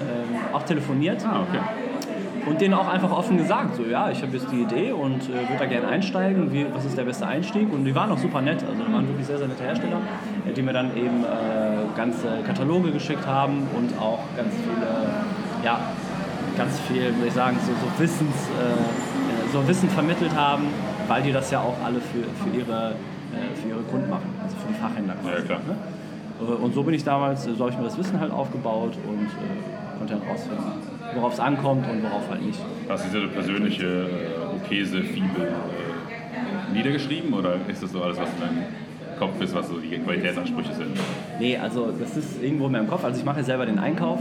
auch 0.54 0.64
telefoniert 0.64 1.26
Ah, 1.26 1.42
okay. 1.42 1.60
Und 2.46 2.62
denen 2.62 2.74
auch 2.74 2.88
einfach 2.88 3.12
offen 3.12 3.38
gesagt, 3.38 3.76
so 3.76 3.84
ja, 3.84 4.10
ich 4.10 4.22
habe 4.22 4.34
jetzt 4.34 4.52
die 4.52 4.62
Idee 4.62 4.92
und 4.92 5.24
äh, 5.24 5.34
würde 5.34 5.58
da 5.60 5.66
gerne 5.66 5.88
einsteigen, 5.88 6.52
wie, 6.52 6.66
was 6.74 6.86
ist 6.86 6.98
der 6.98 7.04
beste 7.04 7.26
Einstieg 7.28 7.72
und 7.72 7.86
die 7.86 7.94
waren 7.94 8.12
auch 8.12 8.18
super 8.18 8.42
nett, 8.42 8.64
also 8.64 8.84
die 8.84 8.94
waren 8.94 9.08
wirklich 9.08 9.28
sehr, 9.28 9.38
sehr 9.38 9.48
nette 9.48 9.64
Hersteller, 9.64 9.98
äh, 10.48 10.54
die 10.54 10.62
mir 10.62 10.74
dann 10.74 10.96
eben 10.96 11.24
äh, 11.24 11.96
ganze 11.96 12.28
Kataloge 12.46 12.92
geschickt 12.92 13.26
haben 13.26 13.68
und 13.78 13.98
auch 14.00 14.20
ganz 14.36 14.54
viele, 14.54 14.88
ja, 15.64 15.80
ganz 16.58 16.80
viel, 16.82 17.04
würde 17.16 17.28
ich 17.28 17.34
sagen, 17.34 17.58
so, 17.66 17.72
so 17.72 18.02
Wissens, 18.02 18.36
äh, 18.36 19.52
so 19.54 19.68
Wissen 19.68 19.90
vermittelt 19.90 20.36
haben, 20.36 20.66
weil 21.08 21.22
die 21.24 21.32
das 21.32 21.52
ja 21.52 21.60
auch 21.60 21.76
alle 21.84 22.00
für, 22.00 22.24
für, 22.44 22.56
ihre, 22.58 22.92
äh, 23.34 23.56
für 23.56 23.70
ihre 23.70 23.82
Kunden 23.82 24.10
machen, 24.10 24.34
also 24.42 24.56
für 24.58 24.68
die 24.68 24.80
Fachhändler 24.80 25.16
quasi. 25.16 25.36
Ja, 25.36 25.42
klar. 25.42 25.60
Ne? 25.68 25.76
Äh, 26.42 26.64
Und 26.64 26.74
so 26.74 26.84
bin 26.84 26.94
ich 26.94 27.04
damals, 27.04 27.48
äh, 27.48 27.54
so 27.54 27.64
habe 27.64 27.72
ich 27.72 27.78
mir 27.78 27.86
das 27.86 27.98
Wissen 27.98 28.20
halt 28.20 28.32
aufgebaut 28.32 28.94
und 29.08 29.26
äh, 29.26 29.98
konnte 29.98 30.14
dann 30.16 30.24
rausfinden, 30.28 30.91
worauf 31.16 31.34
es 31.34 31.40
ankommt 31.40 31.88
und 31.90 32.04
worauf 32.04 32.30
halt 32.30 32.46
nicht. 32.46 32.60
Hast 32.90 33.06
du 33.06 33.20
diese 33.20 33.28
persönliche 33.28 33.86
äh, 33.86 34.68
Käse-Fibel 34.68 35.48
äh, 35.48 36.74
niedergeschrieben 36.74 37.34
oder 37.34 37.56
ist 37.68 37.84
das 37.84 37.92
so 37.92 38.02
alles, 38.02 38.18
was 38.18 38.30
in 38.34 38.40
deinem 38.42 38.64
Kopf 39.20 39.42
ist, 39.42 39.54
was 39.54 39.68
so 39.68 39.78
die 39.78 39.98
Qualitätsansprüche 39.98 40.74
sind? 40.74 40.98
Nee, 41.40 41.58
also 41.58 41.92
das 41.92 42.18
ist 42.18 42.42
irgendwo 42.42 42.68
in 42.68 42.74
meinem 42.74 42.88
Kopf. 42.88 43.04
Also 43.04 43.20
ich 43.20 43.26
mache 43.26 43.40
ja 43.40 43.44
selber 43.44 43.66
den 43.66 43.80
Einkauf. 43.80 44.20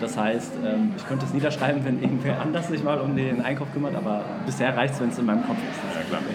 Das 0.00 0.16
heißt, 0.16 0.52
ähm, 0.66 0.92
ich 0.96 1.06
könnte 1.06 1.24
es 1.26 1.32
niederschreiben, 1.32 1.84
wenn 1.84 2.02
irgendwer 2.02 2.40
anders 2.40 2.68
sich 2.68 2.82
mal 2.82 3.00
um 3.00 3.14
den 3.14 3.40
Einkauf 3.40 3.72
kümmert, 3.72 3.94
aber 3.94 4.24
bisher 4.46 4.76
reicht 4.76 4.94
es, 4.94 5.00
wenn 5.00 5.10
es 5.10 5.18
in 5.18 5.26
meinem 5.26 5.46
Kopf 5.46 5.58
ist. 5.58 5.80
Ja, 5.94 6.02
klar. 6.08 6.22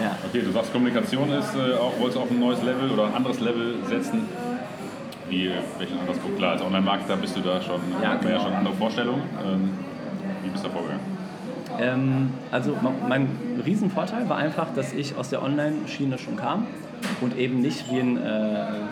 Ja. 0.00 0.16
Okay, 0.28 0.42
du 0.44 0.52
sagst, 0.52 0.72
Kommunikation 0.72 1.28
ist 1.32 1.56
äh, 1.56 1.74
auch, 1.74 1.98
wolltest 1.98 2.18
auf 2.18 2.30
ein 2.30 2.38
neues 2.38 2.62
Level 2.62 2.90
oder 2.92 3.06
ein 3.06 3.14
anderes 3.14 3.40
Level 3.40 3.74
setzen. 3.88 4.28
Wie, 5.28 5.50
welchen 5.78 5.98
anderes 5.98 6.18
Punkt? 6.18 6.38
Klar, 6.38 6.52
als 6.52 6.62
Online-Marketer 6.62 7.16
bist 7.16 7.36
du 7.36 7.40
da 7.40 7.60
schon, 7.60 7.80
Ja, 8.02 8.14
man 8.14 8.22
ja 8.22 8.28
genau. 8.30 8.40
schon 8.40 8.52
andere 8.54 8.74
Vorstellungen. 8.74 9.22
Ähm, 9.44 9.70
wie 10.42 10.48
bist 10.50 10.64
du 10.64 10.68
da 10.68 10.74
vorgegangen? 10.74 11.18
Ähm, 11.80 12.30
also 12.50 12.76
mein 13.08 13.28
Riesenvorteil 13.64 14.28
war 14.28 14.38
einfach, 14.38 14.68
dass 14.74 14.92
ich 14.92 15.16
aus 15.16 15.28
der 15.28 15.42
Online-Schiene 15.42 16.18
schon 16.18 16.36
kam 16.36 16.66
und 17.20 17.36
eben 17.36 17.60
nicht 17.60 17.90
wie 17.92 18.00
ein, 18.00 18.16
äh, 18.16 18.20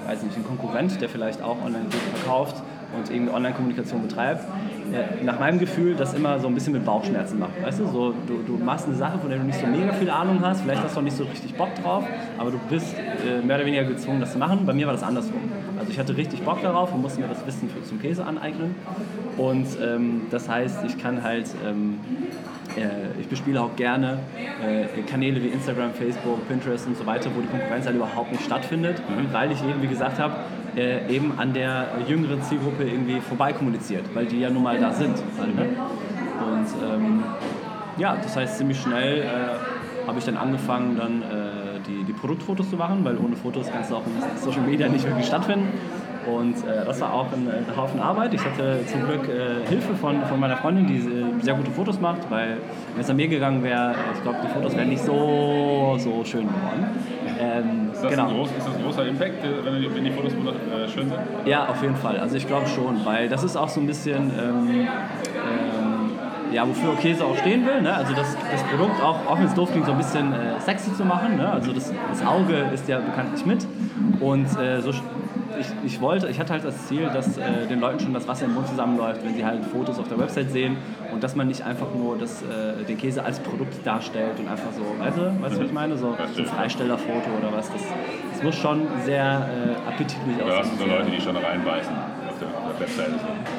weiß 0.07 0.23
nicht, 0.23 0.37
ein 0.37 0.45
Konkurrent, 0.45 1.01
der 1.01 1.09
vielleicht 1.09 1.43
auch 1.43 1.57
online 1.65 1.87
verkauft 2.15 2.57
und 2.97 3.11
irgendwie 3.11 3.33
Online-Kommunikation 3.33 4.03
betreibt. 4.03 4.45
Äh, 4.93 5.25
nach 5.25 5.41
meinem 5.41 5.59
Gefühl 5.59 5.97
das 5.97 6.15
immer 6.15 6.39
so 6.39 6.47
ein 6.47 6.55
bisschen 6.55 6.75
mit 6.75 6.85
Bauchschmerzen 6.85 7.39
macht. 7.41 7.61
Weißt 7.63 7.81
du, 7.81 7.87
so, 7.87 8.15
du, 8.27 8.43
du 8.47 8.63
machst 8.63 8.87
eine 8.87 8.95
Sache, 8.95 9.19
von 9.19 9.31
der 9.31 9.39
du 9.39 9.45
nicht 9.45 9.59
so 9.59 9.67
mega 9.67 9.93
viel 9.95 10.11
Ahnung 10.11 10.41
hast, 10.43 10.61
vielleicht 10.61 10.83
hast 10.85 10.95
du 10.95 11.01
auch 11.01 11.05
nicht 11.05 11.17
so 11.17 11.25
richtig 11.25 11.55
Bock 11.55 11.75
drauf, 11.83 12.05
aber 12.39 12.51
du 12.53 12.59
bist 12.71 12.95
äh, 12.95 13.45
mehr 13.45 13.57
oder 13.57 13.67
weniger 13.67 13.85
gezwungen, 13.85 14.21
das 14.21 14.33
zu 14.33 14.39
machen. 14.39 14.65
Bei 14.65 14.73
mir 14.73 14.87
war 14.87 14.93
das 14.93 15.03
andersrum. 15.03 15.41
Also 15.87 15.93
ich 15.93 16.01
hatte 16.01 16.17
richtig 16.17 16.43
Bock 16.43 16.61
darauf 16.63 16.93
und 16.93 17.01
musste 17.01 17.21
mir 17.21 17.29
das 17.29 17.47
Wissen 17.47 17.71
für, 17.71 17.81
zum 17.85 18.01
Käse 18.01 18.25
aneignen. 18.25 18.75
Und 19.37 19.69
ähm, 19.81 20.23
das 20.33 20.49
heißt, 20.49 20.85
ich 20.85 20.99
kann 20.99 21.23
halt 21.23 21.49
ähm, 21.65 22.01
äh, 22.77 23.21
ich 23.21 23.29
bespiele 23.29 23.61
auch 23.61 23.77
gerne 23.77 24.19
äh, 24.61 25.03
Kanäle 25.03 25.41
wie 25.41 25.47
Instagram, 25.47 25.95
Facebook, 25.95 26.49
Pinterest 26.49 26.89
und 26.89 26.97
so 26.97 27.07
weiter, 27.07 27.31
wo 27.37 27.41
die 27.41 27.47
Konkurrenz 27.47 27.87
halt 27.87 27.95
überhaupt 27.95 28.33
nicht 28.33 28.45
stattfindet, 28.45 29.01
weil 29.31 29.53
ich 29.53 29.63
eben, 29.63 29.81
wie 29.81 29.87
gesagt 29.87 30.19
habe, 30.19 30.35
äh, 30.77 31.07
eben 31.09 31.39
an 31.39 31.53
der 31.53 31.87
jüngeren 32.09 32.43
Zielgruppe 32.43 32.83
irgendwie 32.83 33.21
vorbei 33.21 33.53
kommuniziert, 33.53 34.05
weil 34.13 34.27
die 34.27 34.41
ja 34.41 34.51
nun 34.51 34.65
mal 34.65 34.81
da 34.81 34.93
sind. 34.93 35.17
Halt, 35.39 35.55
ne? 35.55 35.67
Und 36.41 36.67
ähm, 36.83 37.23
ja, 37.97 38.17
das 38.21 38.37
heißt, 38.37 38.59
ziemlich 38.59 38.81
schnell 38.81 39.21
äh, 39.21 40.07
habe 40.09 40.19
ich 40.19 40.25
dann 40.25 40.37
angefangen, 40.37 40.97
dann 40.97 41.23
äh, 41.23 41.46
die, 41.87 42.05
die 42.05 42.13
Produktfotos 42.13 42.71
zu 42.71 42.77
machen, 42.77 43.05
weil 43.05 43.17
ohne 43.19 43.37
Fotos 43.37 43.67
kannst 43.73 43.91
du 43.91 43.97
auch 43.97 44.03
in 44.07 44.13
Social 44.41 44.63
Media 44.63 44.89
nicht 44.89 45.05
wirklich 45.05 45.27
stattfinden. 45.27 45.69
Und 46.27 46.57
äh, 46.67 46.85
das 46.85 47.01
war 47.01 47.13
auch 47.13 47.27
ein, 47.33 47.49
ein 47.49 47.77
Haufen 47.77 48.01
Arbeit. 48.01 48.35
Ich 48.35 48.45
hatte 48.45 48.81
zum 48.87 49.05
Glück 49.05 49.29
äh, 49.29 49.67
Hilfe 49.69 49.95
von, 49.95 50.23
von 50.25 50.41
meiner 50.41 50.57
Freundin, 50.57 50.87
die 50.87 50.97
äh, 50.97 51.25
sehr 51.41 51.55
gute 51.55 51.71
Fotos 51.71 52.01
macht, 52.01 52.29
weil 52.31 52.57
wenn 52.95 53.03
es 53.03 53.09
an 53.09 53.17
mir 53.17 53.29
gegangen 53.29 53.63
wäre, 53.63 53.95
ich 54.13 54.23
glaube, 54.23 54.39
die 54.43 54.49
Fotos 54.49 54.77
wären 54.77 54.89
nicht 54.89 55.05
so, 55.05 55.97
so 55.99 56.25
schön 56.25 56.49
geworden. 56.49 56.87
Ähm, 57.39 57.91
Ist 57.93 58.03
das, 58.03 58.11
genau. 58.11 58.29
ein, 58.29 58.35
groß, 58.35 58.49
ist 58.49 58.67
das 58.67 58.75
ein 58.75 58.83
großer 58.83 59.07
Impact, 59.07 59.45
äh, 59.45 59.65
wenn 59.65 59.81
die, 59.81 59.95
wenn 59.95 60.05
die 60.05 60.11
Fotos 60.11 60.33
äh, 60.33 60.89
schön 60.89 61.09
sind? 61.09 61.21
Ja, 61.45 61.69
auf 61.69 61.81
jeden 61.83 61.97
Fall. 61.97 62.19
Also 62.19 62.37
ich 62.37 62.47
glaube 62.47 62.67
schon, 62.67 63.05
weil 63.05 63.29
das 63.29 63.45
ist 63.45 63.57
auch 63.57 63.69
so 63.69 63.81
ein 63.81 63.87
bisschen, 63.87 64.31
ähm, 64.37 64.89
ja, 66.53 66.67
wofür 66.67 66.95
Käse 66.97 67.25
auch 67.25 67.37
stehen 67.39 67.67
will. 67.67 67.83
Ne? 67.83 67.95
Also 67.95 68.15
das, 68.15 68.37
das 68.51 68.63
Produkt 68.65 69.03
auch, 69.03 69.27
auch 69.27 69.39
wenn 69.39 69.47
es 69.47 69.55
doof 69.55 69.71
klingt, 69.71 69.87
so 69.87 69.93
ein 69.93 69.99
bisschen 69.99 70.33
äh, 70.33 70.61
sexy 70.61 70.95
zu 70.95 71.05
machen. 71.05 71.37
Ne? 71.37 71.51
Also 71.51 71.73
das, 71.73 71.93
das 72.09 72.25
Auge 72.25 72.67
ist 72.73 72.89
ja 72.89 72.99
bekanntlich 72.99 73.45
mit. 73.47 73.67
Und 74.21 74.47
äh, 74.59 74.81
so, 74.81 74.91
ich, 74.91 75.67
ich 75.85 76.01
wollte, 76.01 76.29
ich 76.29 76.39
hatte 76.39 76.53
halt 76.53 76.65
das 76.65 76.87
Ziel, 76.87 77.09
dass 77.13 77.39
äh, 77.39 77.67
den 77.69 77.81
Leuten 77.81 78.01
schon 78.01 78.13
das 78.15 78.29
Wasser 78.29 78.47
im 78.47 78.55
Mund 78.55 78.69
zusammenläuft, 78.69 79.25
wenn 79.25 79.35
sie 79.35 79.45
halt 79.45 79.65
Fotos 79.65 79.99
auf 79.99 80.09
der 80.09 80.19
Website 80.19 80.51
sehen 80.51 80.77
und 81.13 81.23
dass 81.23 81.35
man 81.35 81.49
nicht 81.49 81.63
einfach 81.63 81.89
nur 81.95 82.19
das, 82.19 82.43
äh, 82.43 82.85
den 82.87 82.99
Käse 82.99 83.25
als 83.25 83.41
Produkt 83.41 83.75
darstellt 83.85 84.39
und 84.39 84.49
einfach 84.49 84.73
so, 84.73 84.83
weißt 84.99 85.17
du, 85.17 85.43
weißt 85.43 85.57
du, 85.57 85.61
was 85.61 85.67
ich 85.67 85.73
meine? 85.73 85.97
So, 85.97 86.17
so 86.35 86.43
ein 86.43 86.47
Freistellerfoto 86.47 87.31
oder 87.39 87.53
was. 87.57 87.71
Das, 87.73 87.83
das 88.33 88.43
muss 88.43 88.55
schon 88.57 88.83
sehr 89.05 89.23
äh, 89.25 89.89
appetitlich 89.89 90.37
hast 90.41 90.59
aussehen. 90.59 90.79
du 90.79 90.85
so 90.85 90.91
Leute, 90.91 91.11
die 91.11 91.21
schon 91.21 91.37
reinbeißen 91.37 91.95
auf 92.29 92.39
der, 92.39 92.49
auf 92.49 92.79
der 92.79 92.81
Webseite? 92.81 93.15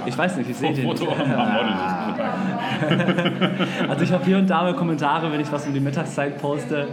Ich 0.08 0.18
weiß 0.18 0.38
nicht, 0.38 0.50
ich 0.50 0.56
sehe 0.58 0.74
den 0.74 0.86
Foto 0.86 1.06
nicht. 1.06 1.20
am 1.20 1.32
am 1.32 1.54
Model 1.54 1.74
sozusagen. 1.78 3.90
Also 3.90 4.04
ich 4.04 4.12
habe 4.12 4.26
hier 4.26 4.38
und 4.38 4.50
da 4.50 4.64
mal 4.64 4.76
Kommentare, 4.76 5.32
wenn 5.32 5.40
ich 5.42 5.52
was 5.52 5.66
um 5.68 5.74
die 5.74 5.80
Mittagszeit 5.80 6.40
poste, 6.42 6.82
äh, 6.82 6.86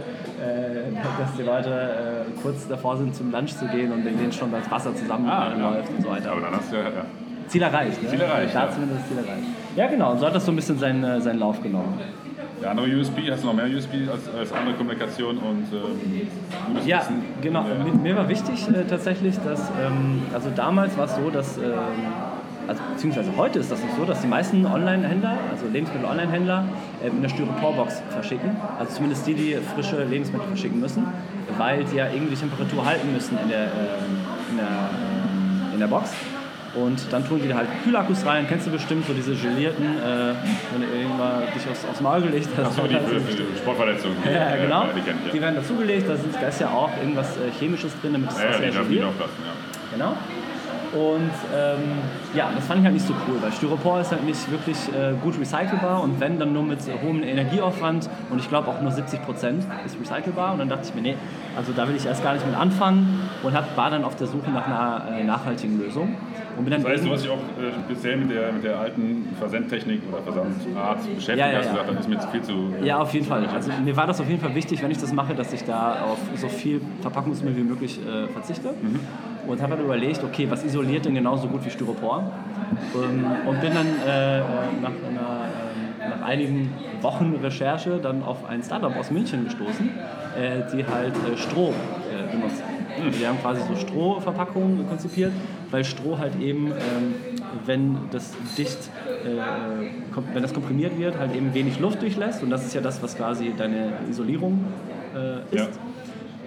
dass 1.19 1.33
die 1.37 1.43
Leute 1.43 1.69
äh, 1.69 2.41
kurz 2.41 2.67
davor 2.67 2.97
sind, 2.97 3.15
zum 3.15 3.31
Lunch 3.31 3.55
zu 3.55 3.65
gehen 3.67 3.91
und 3.91 4.03
denen 4.03 4.31
schon 4.31 4.51
das 4.51 4.69
Wasser 4.69 4.95
zusammenläuft 4.95 5.55
Ah, 5.55 5.59
ja. 5.59 5.67
und 5.95 6.03
so 6.03 6.09
weiter. 6.09 6.31
Aber 6.31 6.41
dann 6.41 6.55
hast 6.55 6.71
du 6.71 6.75
ja, 6.77 6.83
ja. 6.83 6.89
Ziel 7.47 7.61
erreicht. 7.61 8.01
Ne? 8.03 8.09
Ziel 8.09 8.21
erreicht, 8.21 8.55
Da 8.55 8.65
ja. 8.65 8.71
zumindest 8.71 9.01
das 9.01 9.07
Ziel 9.09 9.17
erreicht. 9.17 9.43
Ja 9.75 9.87
genau, 9.87 10.11
und 10.11 10.19
so 10.19 10.25
hat 10.25 10.35
das 10.35 10.45
so 10.45 10.51
ein 10.51 10.55
bisschen 10.55 10.77
seinen, 10.79 11.03
äh, 11.03 11.21
seinen 11.21 11.39
Lauf 11.39 11.61
genommen. 11.61 11.99
Der 12.61 12.71
andere 12.71 12.87
USB, 12.87 13.29
hast 13.29 13.43
du 13.43 13.47
noch 13.47 13.53
mehr 13.53 13.65
USB 13.65 14.09
als, 14.11 14.33
als 14.33 14.51
andere 14.53 14.75
Kommunikation 14.75 15.37
und 15.37 15.65
ähm, 15.73 16.27
Ja, 16.85 16.99
Wissen? 17.01 17.23
genau. 17.41 17.65
Ja. 17.67 17.93
Mir 18.01 18.15
war 18.15 18.27
wichtig 18.29 18.67
äh, 18.69 18.83
tatsächlich, 18.85 19.35
dass, 19.45 19.69
ähm, 19.85 20.23
also 20.33 20.49
damals 20.55 20.97
war 20.97 21.05
es 21.05 21.15
so, 21.15 21.29
dass 21.29 21.57
ähm, 21.57 21.63
also 22.67 22.81
beziehungsweise 22.93 23.31
heute 23.37 23.59
ist 23.59 23.71
das 23.71 23.81
noch 23.81 23.95
so, 23.97 24.05
dass 24.05 24.21
die 24.21 24.27
meisten 24.27 24.65
Online-Händler, 24.65 25.37
also 25.51 25.67
Lebensmittel-Online-Händler, 25.71 26.65
äh, 27.03 27.07
in 27.07 27.21
der 27.21 27.29
Styroporbox 27.29 28.01
verschicken. 28.09 28.55
Also 28.79 28.93
zumindest 28.95 29.25
die, 29.27 29.33
die 29.33 29.57
frische 29.73 30.03
Lebensmittel 30.03 30.47
verschicken 30.47 30.79
müssen, 30.79 31.05
weil 31.57 31.85
sie 31.87 31.97
ja 31.97 32.07
irgendwie 32.09 32.35
Temperatur 32.35 32.85
halten 32.85 33.11
müssen 33.13 33.37
in 33.41 33.49
der, 33.49 33.65
äh, 33.65 33.69
in 34.51 34.57
der, 34.57 34.65
äh, 34.65 35.73
in 35.73 35.79
der 35.79 35.87
Box. 35.87 36.11
Und 36.75 36.99
dann 37.11 37.25
tun 37.25 37.39
die 37.41 37.47
da 37.47 37.55
halt 37.55 37.69
Kühlakkus 37.83 38.25
rein, 38.25 38.45
kennst 38.49 38.67
du 38.67 38.71
bestimmt, 38.71 39.07
so 39.07 39.13
diese 39.13 39.33
gelierten, 39.33 39.85
äh, 39.85 40.33
wenn 40.73 40.81
du 40.81 40.87
irgendwann 40.93 41.43
dich 41.55 41.63
aufs, 41.69 41.85
aufs 41.89 42.01
Maul 42.01 42.21
gelegt 42.21 42.49
hast. 42.57 42.67
Achso, 42.67 42.81
die 42.87 42.97
Sportverletzungen. 43.57 44.17
die, 44.25 44.29
Ja, 44.29 44.55
äh, 44.55 44.61
genau. 44.61 44.85
Die, 44.93 45.01
kennt, 45.01 45.19
Die 45.31 45.37
ja. 45.37 45.43
werden 45.43 45.55
dazugelegt, 45.55 46.09
da, 46.09 46.17
sind, 46.17 46.35
da 46.35 46.47
ist 46.47 46.59
ja 46.59 46.67
auch 46.67 46.89
irgendwas 46.99 47.37
äh, 47.37 47.49
Chemisches 47.57 47.93
drin, 48.01 48.13
damit 48.13 48.29
es 48.29 48.37
Ja, 48.37 48.51
ja, 48.51 48.57
die 48.57 48.71
die 48.71 48.77
geliert. 48.77 49.07
Genau. 49.93 50.17
Und 50.95 51.31
ähm, 51.53 51.79
ja, 52.33 52.49
das 52.55 52.65
fand 52.65 52.79
ich 52.79 52.85
halt 52.85 52.93
nicht 52.93 53.05
so 53.05 53.13
cool, 53.27 53.35
weil 53.41 53.51
Styropor 53.51 53.99
ist 53.99 54.11
halt 54.11 54.23
nicht 54.23 54.49
wirklich 54.49 54.77
äh, 54.93 55.13
gut 55.21 55.37
recycelbar 55.37 56.01
und 56.01 56.21
wenn, 56.21 56.39
dann 56.39 56.53
nur 56.53 56.63
mit 56.63 56.79
hohem 57.03 57.21
Energieaufwand 57.21 58.09
und 58.31 58.39
ich 58.39 58.47
glaube 58.47 58.69
auch 58.69 58.81
nur 58.81 58.91
70% 58.93 59.25
ist 59.85 59.97
recycelbar 59.99 60.53
und 60.53 60.59
dann 60.59 60.69
dachte 60.69 60.87
ich 60.87 60.95
mir, 60.95 61.01
nee, 61.01 61.15
also 61.57 61.73
da 61.73 61.85
will 61.89 61.97
ich 61.97 62.05
erst 62.05 62.23
gar 62.23 62.33
nicht 62.33 62.45
mit 62.47 62.55
anfangen 62.55 63.29
und 63.43 63.53
hab, 63.53 63.75
war 63.75 63.89
dann 63.89 64.05
auf 64.05 64.15
der 64.15 64.27
Suche 64.27 64.49
nach 64.51 64.67
einer 64.67 65.17
äh, 65.19 65.23
nachhaltigen 65.25 65.77
Lösung. 65.79 66.15
Und 66.57 66.63
bin 66.63 66.71
dann 66.71 66.83
Das 66.83 66.91
heißt, 66.93 67.05
du 67.05 67.11
hast 67.11 67.23
dich 67.25 67.31
auch 67.31 67.35
äh, 67.35 67.73
speziell 67.85 68.15
mit 68.15 68.31
der, 68.31 68.53
mit 68.53 68.63
der 68.63 68.79
alten 68.79 69.27
Versendtechnik 69.37 70.01
oder 70.09 70.21
Versandart 70.21 70.99
beschäftigt, 71.03 71.37
Ja, 71.37 71.51
ja, 71.51 71.57
hast 71.57 71.65
ja. 71.65 71.71
gesagt, 71.71 71.89
das 71.89 71.99
ist 71.99 72.07
mir 72.07 72.15
jetzt 72.15 72.29
viel 72.29 72.41
zu... 72.41 72.73
Ja, 72.81 72.99
auf 72.99 73.13
jeden 73.13 73.25
Fall. 73.25 73.45
Also 73.53 73.71
mir 73.83 73.97
war 73.97 74.07
das 74.07 74.21
auf 74.21 74.29
jeden 74.29 74.39
Fall 74.39 74.55
wichtig, 74.55 74.81
wenn 74.81 74.91
ich 74.91 74.97
das 74.97 75.11
mache, 75.11 75.35
dass 75.35 75.51
ich 75.51 75.65
da 75.65 76.05
auf 76.05 76.19
so 76.35 76.47
viel 76.47 76.79
Verpackungsmüll 77.01 77.57
wie 77.57 77.63
möglich 77.63 77.99
äh, 77.99 78.27
verzichte. 78.29 78.73
Und 79.47 79.61
habe 79.61 79.75
dann 79.75 79.85
überlegt, 79.85 80.23
okay, 80.23 80.47
was 80.49 80.63
isoliert 80.63 81.05
denn 81.05 81.15
genauso 81.15 81.47
gut 81.47 81.65
wie 81.65 81.69
Styropor? 81.69 82.23
Ähm, 82.95 83.25
und 83.47 83.61
bin 83.61 83.73
dann 83.73 83.87
äh, 83.87 84.39
nach, 84.81 84.89
einer, 84.89 85.45
ähm, 85.45 86.09
nach 86.09 86.27
einigen 86.27 86.73
Wochen 87.01 87.35
Recherche 87.41 87.99
dann 88.01 88.23
auf 88.23 88.45
ein 88.45 88.63
Startup 88.63 88.95
aus 88.97 89.11
München 89.11 89.45
gestoßen, 89.45 89.89
äh, 90.35 90.61
die 90.73 90.85
halt 90.85 91.13
äh, 91.15 91.37
Stroh 91.37 91.69
äh, 91.69 92.31
benutzen. 92.31 92.63
Die 93.19 93.27
haben 93.27 93.39
quasi 93.39 93.61
so 93.67 93.75
Strohverpackungen 93.75 94.87
konzipiert, 94.87 95.33
weil 95.69 95.83
Stroh 95.83 96.17
halt 96.17 96.39
eben, 96.39 96.67
ähm, 96.67 97.15
wenn 97.65 97.97
das 98.11 98.33
dicht, 98.57 98.89
äh, 99.25 100.23
wenn 100.33 100.41
das 100.41 100.53
komprimiert 100.53 100.97
wird, 100.97 101.17
halt 101.19 101.35
eben 101.35 101.53
wenig 101.53 101.79
Luft 101.79 102.01
durchlässt 102.01 102.41
und 102.41 102.49
das 102.49 102.65
ist 102.65 102.73
ja 102.73 102.81
das, 102.81 103.03
was 103.03 103.17
quasi 103.17 103.53
deine 103.55 103.93
Isolierung 104.09 104.63
äh, 105.13 105.55
ist. 105.55 105.79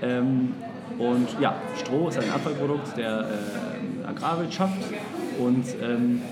Ähm, 0.02 0.54
und 0.98 1.28
ja, 1.40 1.54
Stroh 1.76 2.08
ist 2.08 2.18
ein 2.18 2.30
Abfallprodukt 2.32 2.96
der 2.96 3.20
äh, 3.20 4.08
Agrarwirtschaft 4.08 4.76
und 5.38 5.64
ähm, 5.82 6.22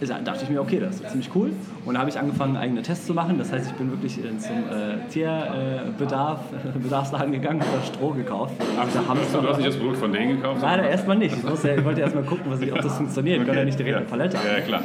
ist- 0.00 0.12
dachte 0.24 0.44
ich 0.44 0.50
mir, 0.50 0.60
okay, 0.60 0.80
das 0.80 0.96
ist 0.96 1.08
ziemlich 1.10 1.30
cool. 1.34 1.52
Und 1.84 1.94
da 1.94 2.00
habe 2.00 2.10
ich 2.10 2.18
angefangen, 2.18 2.56
eigene 2.56 2.82
Tests 2.82 3.06
zu 3.06 3.14
machen. 3.14 3.36
Das 3.38 3.52
heißt, 3.52 3.70
ich 3.70 3.76
bin 3.76 3.90
wirklich 3.90 4.18
äh, 4.18 4.36
zum 4.38 4.64
äh, 4.70 4.96
Tierbedarf, 5.10 6.40
äh, 6.52 6.78
Bedarfsladen 6.82 7.32
gegangen 7.32 7.60
und 7.60 7.66
habe 7.66 7.84
Stroh 7.86 8.10
gekauft. 8.10 8.54
Ach, 8.78 8.86
so, 8.90 9.06
Hamster 9.08 9.40
du 9.42 9.48
hast 9.48 9.56
nicht 9.58 9.68
das 9.68 9.76
Produkt 9.76 9.98
von 9.98 10.12
denen 10.12 10.36
gekauft? 10.36 10.60
Leider 10.62 10.88
erstmal 10.88 11.16
nicht. 11.16 11.36
Ich, 11.36 11.42
musste, 11.42 11.70
ich 11.74 11.84
wollte 11.84 12.00
erstmal 12.02 12.24
gucken, 12.24 12.44
was 12.50 12.60
ich, 12.60 12.72
ob 12.72 12.80
das 12.82 12.96
funktioniert. 12.96 13.38
Ich 13.40 13.44
konnte 13.44 13.58
ja 13.60 13.64
nicht 13.64 13.78
direkt 13.78 13.96
eine 13.96 14.06
Palette 14.06 14.36
Ja, 14.36 14.42
ja, 14.44 14.56
haben. 14.58 14.64
klar. 14.66 14.82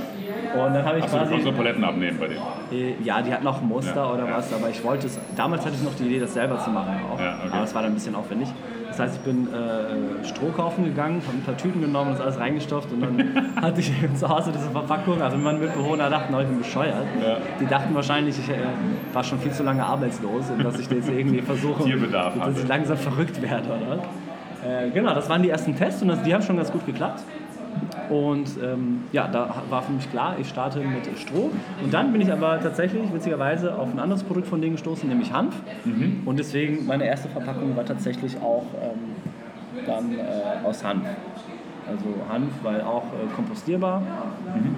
Und 0.54 0.74
dann 0.74 0.86
habe 0.86 1.00
ich 1.00 1.06
du 1.06 1.12
quasi. 1.12 1.26
konntest 1.26 1.46
nur 1.46 1.54
Paletten 1.54 1.84
abnehmen 1.84 2.18
bei 2.18 2.28
denen. 2.28 2.40
Äh, 2.72 2.96
Ja, 3.04 3.22
die 3.22 3.34
hatten 3.34 3.46
auch 3.46 3.62
ein 3.62 3.68
Muster 3.68 3.96
Ja, 3.96 4.14
oder 4.14 4.26
ja. 4.26 4.38
was, 4.38 4.54
aber 4.54 4.70
ich 4.70 4.82
wollte 4.86 5.08
es. 5.08 5.20
Damals 5.36 5.66
hatte 5.66 5.76
ich 5.76 5.84
noch 5.84 5.96
die 5.96 6.04
Idee, 6.06 6.20
das 6.20 6.34
selber 6.34 6.58
zu 6.60 6.70
machen 6.70 6.94
auch. 7.12 7.20
Ja, 7.20 7.40
okay. 7.44 7.50
Aber 7.54 7.64
es 7.66 7.76
war 7.76 7.82
dann 7.82 7.92
ein 7.92 7.96
bisschen 7.96 8.16
aufwendig. 8.16 8.48
Das 8.96 9.08
heißt, 9.08 9.16
ich 9.16 9.22
bin 9.24 9.54
äh, 9.54 10.26
Stroh 10.26 10.52
kaufen 10.52 10.86
gegangen, 10.86 11.22
habe 11.28 11.38
ein 11.38 11.44
paar 11.44 11.58
Tüten 11.58 11.82
genommen 11.82 12.12
und 12.12 12.14
das 12.14 12.26
alles 12.26 12.40
reingestopft 12.40 12.90
und 12.94 13.02
dann 13.02 13.56
hatte 13.62 13.82
ich 13.82 13.92
zu 14.16 14.30
Hause 14.30 14.54
diese 14.54 14.70
Verpackung. 14.70 15.22
Also 15.22 15.36
meine 15.38 15.60
Mitbewohner 15.60 16.10
dachten, 16.10 16.34
oh, 16.34 16.40
ich 16.40 16.48
bin 16.48 16.60
bescheuert. 16.60 17.06
Ja. 17.22 17.38
Die 17.60 17.66
dachten 17.66 17.94
wahrscheinlich, 17.94 18.40
ich 18.40 18.50
äh, 18.50 18.56
war 19.12 19.22
schon 19.22 19.40
viel 19.40 19.52
zu 19.52 19.64
lange 19.64 19.84
arbeitslos 19.84 20.50
und 20.50 20.64
dass 20.64 20.80
ich 20.80 20.90
jetzt 20.90 21.10
irgendwie 21.10 21.42
versuche, 21.42 21.90
dass 22.10 22.58
ich 22.58 22.68
langsam 22.70 22.96
verrückt 22.96 23.42
werde. 23.42 23.68
Oder? 23.68 24.86
Äh, 24.86 24.92
genau, 24.92 25.14
das 25.14 25.28
waren 25.28 25.44
die 25.44 25.50
ersten 25.50 25.76
Tests 25.76 26.02
und 26.02 26.08
das, 26.08 26.24
die 26.24 26.34
haben 26.34 26.44
schon 26.44 26.56
ganz 26.56 26.72
gut 26.72 26.86
geklappt. 26.86 27.22
Und 28.10 28.50
ähm, 28.64 29.02
ja, 29.12 29.28
da 29.28 29.64
war 29.70 29.82
für 29.82 29.92
mich 29.92 30.10
klar, 30.10 30.36
ich 30.40 30.48
starte 30.50 30.80
mit 30.80 31.18
Stroh. 31.20 31.52
Und 31.84 31.94
dann 31.94 32.12
bin 32.12 32.22
ich 32.22 32.32
aber 32.32 32.60
tatsächlich 32.62 33.12
witzigerweise 33.14 33.78
auf 33.78 33.92
ein 33.92 34.00
anderes 34.00 34.24
Produkt 34.24 34.48
von 34.48 34.62
denen 34.62 34.74
gestoßen, 34.74 35.08
nämlich 35.08 35.32
Hanf. 35.34 35.56
Und 36.26 36.38
deswegen 36.40 36.86
meine 36.86 37.06
erste 37.06 37.30
Verpackung 37.30 37.76
war 37.76 37.86
tatsächlich 37.86 38.38
auch 38.38 38.66
ähm, 38.82 39.16
dann 39.86 40.20
äh, 40.20 40.66
aus 40.66 40.84
Hanf. 40.84 41.04
Also 41.88 42.06
Hanf, 42.32 42.52
weil 42.64 42.82
auch 42.82 43.04
äh, 43.04 43.36
kompostierbar 43.36 44.02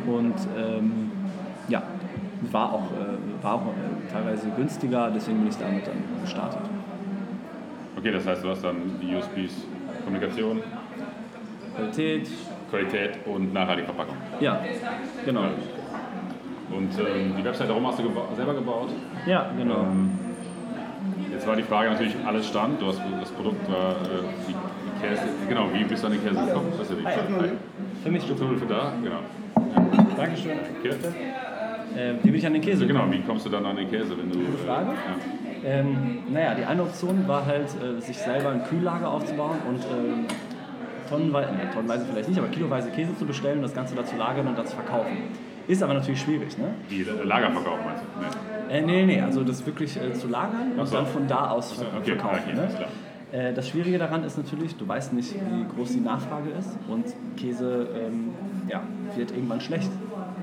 und 0.08 0.36
ähm, 0.58 1.12
ja, 1.70 1.84
war 2.52 2.74
auch, 2.74 2.92
äh, 2.92 3.44
war 3.44 3.56
auch 3.56 3.68
äh, 3.68 4.12
teilweise 4.12 4.48
günstiger, 4.56 5.12
deswegen 5.14 5.40
bin 5.40 5.50
ich 5.50 5.58
damit 5.58 5.86
dann 5.88 5.96
gestartet. 6.24 6.62
Okay, 7.98 8.12
das 8.12 8.26
heißt, 8.26 8.44
du 8.44 8.50
hast 8.50 8.64
dann 8.64 8.76
die 9.02 9.16
USPs 9.16 9.66
Kommunikation, 10.04 10.62
Qualität, 11.76 12.30
Qualität 12.70 13.12
und 13.26 13.54
nachhaltige 13.54 13.86
Verpackung. 13.88 14.16
ja, 14.40 14.60
genau. 15.26 15.44
Und 16.70 16.92
ähm, 17.00 17.34
die 17.38 17.44
Website 17.46 17.70
darum 17.70 17.88
hast 17.88 17.98
du 18.00 18.04
geba 18.04 18.24
selber 18.36 18.54
gebaut. 18.54 18.90
Ja, 19.26 19.50
genau. 19.58 19.84
Ähm, 19.84 20.12
jetzt 21.32 21.48
war 21.48 21.56
die 21.56 21.64
Frage 21.64 21.90
natürlich, 21.92 22.14
alles 22.26 22.46
stand. 22.48 22.82
Du 22.82 22.88
hast 22.88 23.02
das 23.22 23.32
Produkt 23.32 23.72
war 23.72 23.92
äh, 23.92 23.96
die, 24.48 24.54
die 24.54 25.08
Käse. 25.08 25.22
Genau, 25.48 25.68
wie 25.74 25.86
bist 25.86 26.04
du 26.04 26.08
an 26.08 26.14
den 26.14 26.22
Käse 26.24 26.46
gekommen? 26.46 26.74
Das 26.78 26.90
ist 26.90 26.98
ja 27.02 27.12
die. 27.22 28.04
Für 28.04 28.12
mich 28.12 28.28
Schutzhulfe 28.28 28.66
da, 28.66 28.92
genau. 29.02 29.20
Dankeschön. 30.18 30.58
Okay. 30.80 30.90
Äh, 31.96 32.14
wie 32.22 32.28
bin 32.32 32.36
ich 32.36 32.46
an 32.46 32.54
den 32.54 32.62
Käse 32.62 32.84
Also 32.84 32.88
genau, 32.88 33.00
gekommen? 33.06 33.24
wie 33.24 33.26
kommst 33.28 33.46
du 33.46 33.50
dann 33.50 33.66
an 33.66 33.76
den 33.78 33.90
Käse, 33.90 34.18
wenn 34.18 34.30
du. 34.30 34.38
Gute 34.40 34.58
Frage. 34.66 34.88
Ja. 35.64 35.70
Ähm, 35.70 36.20
naja, 36.30 36.54
die 36.54 36.66
eine 36.66 36.82
Option 36.84 37.28
war 37.28 37.46
halt, 37.46 37.70
äh, 37.82 38.00
sich 38.02 38.18
selber 38.18 38.50
ein 38.50 38.64
Kühllager 38.66 39.10
aufzubauen 39.10 39.58
und 39.70 39.80
ähm, 39.86 40.26
tonnenweise, 41.08 41.50
äh, 41.50 41.74
tonnenweise 41.74 42.06
vielleicht 42.06 42.30
nicht, 42.30 42.38
aber 42.38 42.50
kiloweise 42.50 42.90
Käse 42.92 43.18
zu 43.18 43.26
bestellen 43.26 43.58
und 43.58 43.64
das 43.64 43.74
Ganze 43.74 43.96
da 43.96 44.06
zu 44.06 44.16
lagern 44.16 44.48
und 44.48 44.58
da 44.58 44.66
zu 44.66 44.76
verkaufen. 44.76 45.18
Ist 45.68 45.84
aber 45.84 45.94
natürlich 45.94 46.22
schwierig, 46.22 46.58
ne? 46.58 46.74
Die 46.90 47.02
äh, 47.02 47.24
Lagerverkauf 47.24 47.80
meinst 47.86 48.04
du? 48.04 48.70
Nee. 48.70 48.78
Äh, 48.78 48.82
nee, 48.82 49.06
nee, 49.06 49.22
also 49.22 49.44
das 49.44 49.66
wirklich 49.66 49.98
äh, 49.98 50.14
zu 50.14 50.28
lagern 50.28 50.74
und 50.78 50.86
so. 50.86 50.96
dann 50.96 51.06
von 51.08 51.28
da 51.28 51.50
aus 51.52 51.74
ver 51.74 51.88
okay, 51.98 52.12
verkaufen. 52.12 52.42
okay, 52.44 52.56
ne? 52.56 52.68
klar. 52.68 52.90
Äh, 53.32 53.54
das 53.54 53.68
Schwierige 53.68 53.98
daran 53.98 54.24
ist 54.24 54.38
natürlich, 54.38 54.76
du 54.78 54.88
weißt 54.88 55.14
nicht, 55.14 55.34
wie 55.34 55.76
groß 55.76 55.92
die 55.92 56.00
Nachfrage 56.00 56.50
ist 56.52 56.78
und 56.88 57.06
Käse 57.36 57.90
ähm, 57.96 58.30
ja, 58.70 58.82
wird 59.16 59.32
irgendwann 59.32 59.60
schlecht. 59.60 59.90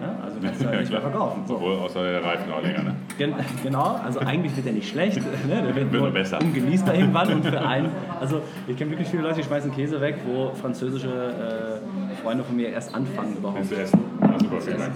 Ne? 0.01 0.17
Also 0.25 0.39
kannst 0.43 0.63
du 0.63 0.67
halt 0.67 0.81
nicht 0.81 0.93
mehr 0.93 1.01
verkaufen. 1.01 1.43
So. 1.47 1.55
Obwohl, 1.55 1.75
außer 1.75 2.03
der 2.03 2.25
Reifen 2.25 2.53
auch 2.53 2.63
länger, 2.63 2.83
ne? 2.83 2.95
Gen 3.17 3.35
genau, 3.63 4.01
also 4.05 4.21
eigentlich 4.21 4.57
wird 4.57 4.67
er 4.67 4.73
nicht 4.73 4.89
schlecht, 4.89 5.17
ne? 5.49 5.63
der 5.63 5.75
wird 5.75 5.93
nur 5.93 6.03
nur 6.03 6.11
besser. 6.11 6.41
ungenießbar 6.41 6.95
irgendwann 6.95 7.33
und 7.33 7.45
für 7.45 7.61
einen, 7.61 7.91
also 8.21 8.43
ich 8.67 8.77
kenne 8.77 8.91
wirklich 8.91 9.09
viele 9.09 9.23
Leute, 9.23 9.37
die 9.37 9.45
schmeißen 9.45 9.73
Käse 9.73 10.01
weg, 10.01 10.17
wo 10.27 10.53
französische 10.55 11.09
äh, 11.09 12.23
Freunde 12.23 12.43
von 12.45 12.57
mir 12.57 12.71
erst 12.71 12.95
anfangen 12.95 13.37
überhaupt. 13.37 13.59
Willst 13.59 13.73
du 13.73 13.77
essen? 13.77 14.01
Ja, 14.21 14.39
super, 14.39 14.61
vielen 14.61 14.79
Dank. 14.79 14.93